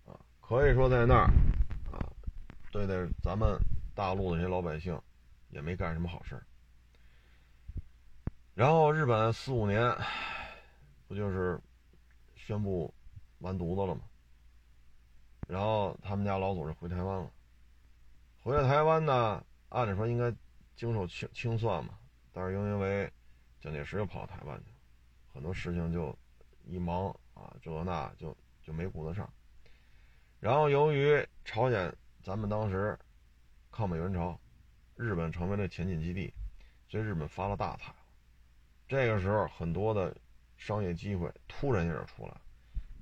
[0.06, 1.26] 啊，可以说在那儿，
[1.92, 1.98] 啊，
[2.72, 2.94] 对待
[3.24, 3.60] 咱们
[3.96, 5.00] 大陆的这些老百姓，
[5.50, 6.42] 也没干什么好事
[8.56, 9.96] 然后日本四五年，
[11.08, 11.60] 不就是
[12.36, 12.94] 宣布
[13.40, 14.02] 完犊子了吗？
[15.48, 17.32] 然后他们家老祖就回台湾了，
[18.42, 20.34] 回了台湾呢，按理说应该
[20.76, 21.98] 经受清清算嘛，
[22.32, 23.12] 但是又因为
[23.60, 24.78] 蒋介石又跑到台湾去了，
[25.34, 26.18] 很多事情就
[26.66, 29.28] 一忙啊，这那就就没顾得上。
[30.40, 32.98] 然后由于朝鲜咱们当时
[33.76, 34.40] 抗美援朝，
[34.96, 36.32] 日本成为了前进基地，
[36.88, 37.92] 所以日本发了大财。
[38.88, 40.16] 这个时候很多的
[40.58, 42.38] 商业机会突然间就出来，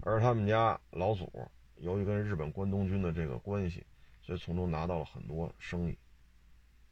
[0.04, 1.30] 而他们家老祖。
[1.76, 3.86] 由于跟日本关东军的这个关系，
[4.22, 5.98] 所以从中拿到了很多生意，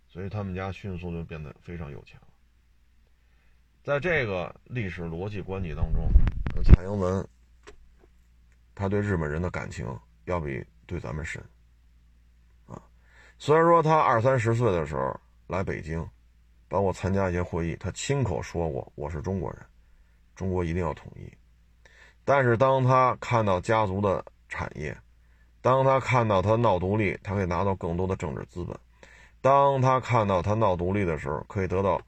[0.07, 2.27] 所以他们家迅速就变得非常有钱了。
[3.81, 6.09] 在这个历史逻辑关系当中，
[6.63, 7.25] 蔡英文
[8.75, 9.87] 他对日本人的感情
[10.25, 11.41] 要比对咱们深。
[13.41, 15.17] 虽然说他二三十岁的时候
[15.47, 16.05] 来北京，
[16.67, 19.65] 帮我参加一些会议，他亲口说过我是中国人，
[20.35, 21.31] 中国一定要统一。
[22.25, 24.95] 但是当他看到家族的产业，
[25.61, 28.77] 当他看到他闹独立，他可以拿到更多的政治资本，
[29.39, 31.99] 当他看到他闹独立的时候，可以得到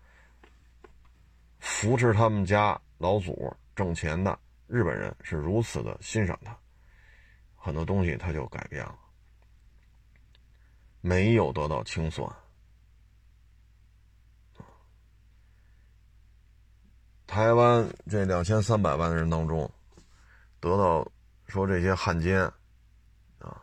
[1.60, 6.54] 扶持他们家老祖挣钱的日本人是如此的欣赏他，
[7.56, 8.96] 很多东西他就改变了，
[11.02, 12.32] 没有得到清算。
[17.28, 19.72] 台湾这两千三百万人当中，
[20.60, 21.10] 得到
[21.48, 22.42] 说这些汉奸
[23.40, 23.62] 啊，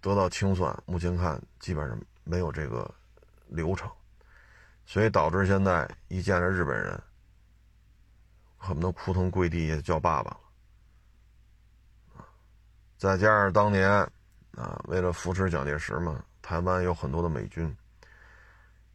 [0.00, 2.92] 得到清算，目前看基本上没有这个
[3.46, 3.90] 流程，
[4.86, 7.02] 所以导致现在一见着日本人，
[8.56, 10.40] 恨不得扑通跪地叫爸爸了
[12.96, 14.10] 再加上当年
[14.56, 17.74] 啊，为了扶持蒋介石嘛，台湾有很多的美军。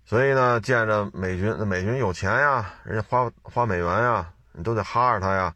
[0.06, 5.54] 所以呢，见着美军，那美军有钱呀，人家花花美元呀，你都得哈着他呀。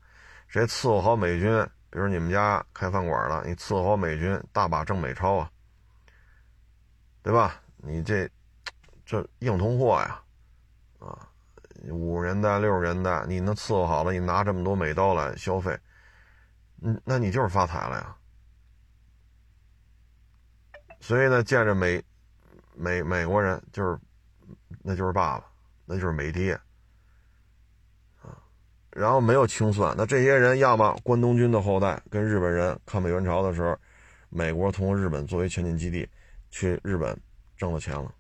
[0.48, 1.66] 谁伺候好美军？
[1.90, 5.50] 比如你们家开饭馆了，你伺候好美军，大把挣美钞啊，
[7.22, 7.62] 对吧？
[7.78, 8.30] 你这
[9.06, 10.22] 这硬通货呀，
[11.00, 11.28] 啊，
[11.90, 15.78] 五十年代、六十年代，你能伺候好了，你拿这么多美刀来消费，
[16.82, 18.16] 嗯，那你就是发财了呀。
[21.02, 22.02] 所以呢，见着美
[22.74, 24.00] 美美国人就是。
[24.84, 25.46] 那就是爸爸，
[25.86, 26.54] 那就是美爹，
[28.22, 28.34] 啊，
[28.90, 33.78] 然后没有清算，那这些人要么关东军的后代，跟日本人抗美援朝的时候，
[34.30, 36.10] 美国通过日本作为前进基地，
[36.50, 37.16] 去日本
[37.58, 38.12] 挣了钱了，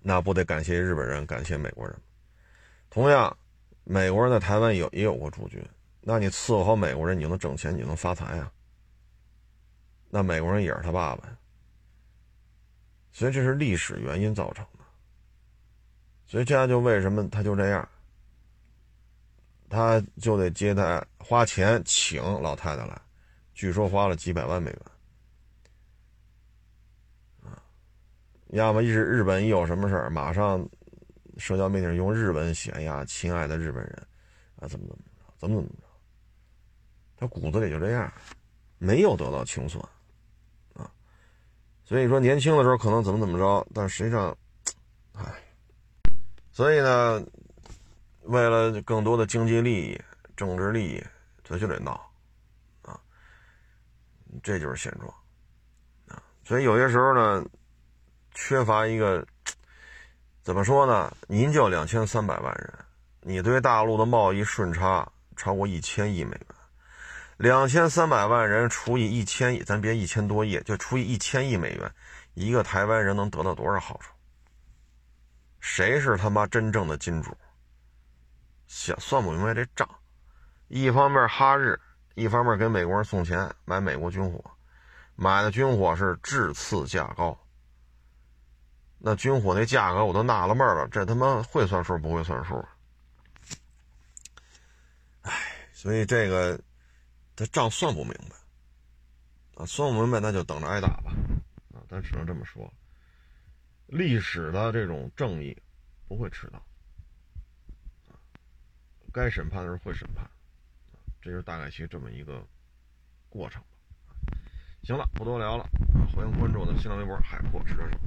[0.00, 1.94] 那不得感谢日本人，感谢美国人。
[2.88, 3.36] 同样，
[3.84, 5.62] 美国人在台湾有也有过驻军，
[6.00, 8.50] 那你伺候好美国人，你就能挣钱，你就能发财啊。
[10.08, 11.36] 那美国人也是他爸爸呀，
[13.12, 14.84] 所以这是历史原因造成的。
[16.26, 17.88] 所以这样就为什么他就这样，
[19.68, 23.00] 他就得接待花钱请老太太来，
[23.52, 24.80] 据说花了几百万美元，
[27.42, 27.62] 啊，
[28.50, 30.64] 要么一是日本一有什么事儿，马上
[31.36, 34.06] 社交媒体上用日文写呀，亲爱的日本人，
[34.60, 35.86] 啊，怎么怎么着，怎么怎么着，
[37.16, 38.12] 他骨子里就这样，
[38.78, 39.84] 没有得到清算，
[41.90, 44.36] 所以说年轻的时候可能怎么怎么着，但实际上，
[45.12, 45.24] 唉。
[46.52, 47.20] 所以呢，
[48.22, 50.00] 为了更多的经济利益、
[50.36, 51.04] 政治利益，
[51.42, 52.00] 他就得闹，
[52.82, 52.96] 啊，
[54.40, 55.12] 这就是现状，
[56.06, 57.44] 啊，所以有些时候呢，
[58.34, 59.26] 缺乏一个
[60.42, 61.12] 怎么说呢？
[61.26, 62.72] 您就两千三百万人，
[63.22, 66.46] 你对大陆的贸易顺差超过一千亿美元，
[67.40, 71.90] 两千三百万人除以一千亿，咱别一千多亿，就除以一千亿美元，
[72.34, 74.12] 一个台湾人能得到多少好处？
[75.58, 77.34] 谁是他妈真正的金主？
[78.66, 79.88] 想算不明白这账，
[80.68, 81.80] 一方面哈日，
[82.14, 84.44] 一方面给美国人送钱买美国军火，
[85.16, 87.34] 买的军火是质次价高。
[88.98, 92.62] 那军火那价格我都纳了闷了，这他妈会算数不会算数？
[95.22, 95.32] 哎，
[95.72, 96.60] 所以这个
[97.36, 101.12] 这账算不明白啊，算不明白那就等着挨打吧
[101.72, 102.72] 啊，咱只能这么说。
[103.86, 105.56] 历史的这种正义
[106.06, 106.62] 不会迟到，
[109.12, 110.24] 该审判的时候会审判，
[111.20, 112.46] 这就是大概其这么一个
[113.28, 113.62] 过程。
[114.82, 115.64] 行了，不多聊了，
[115.94, 117.98] 啊欢迎关注我的新浪微博“海阔试车手”。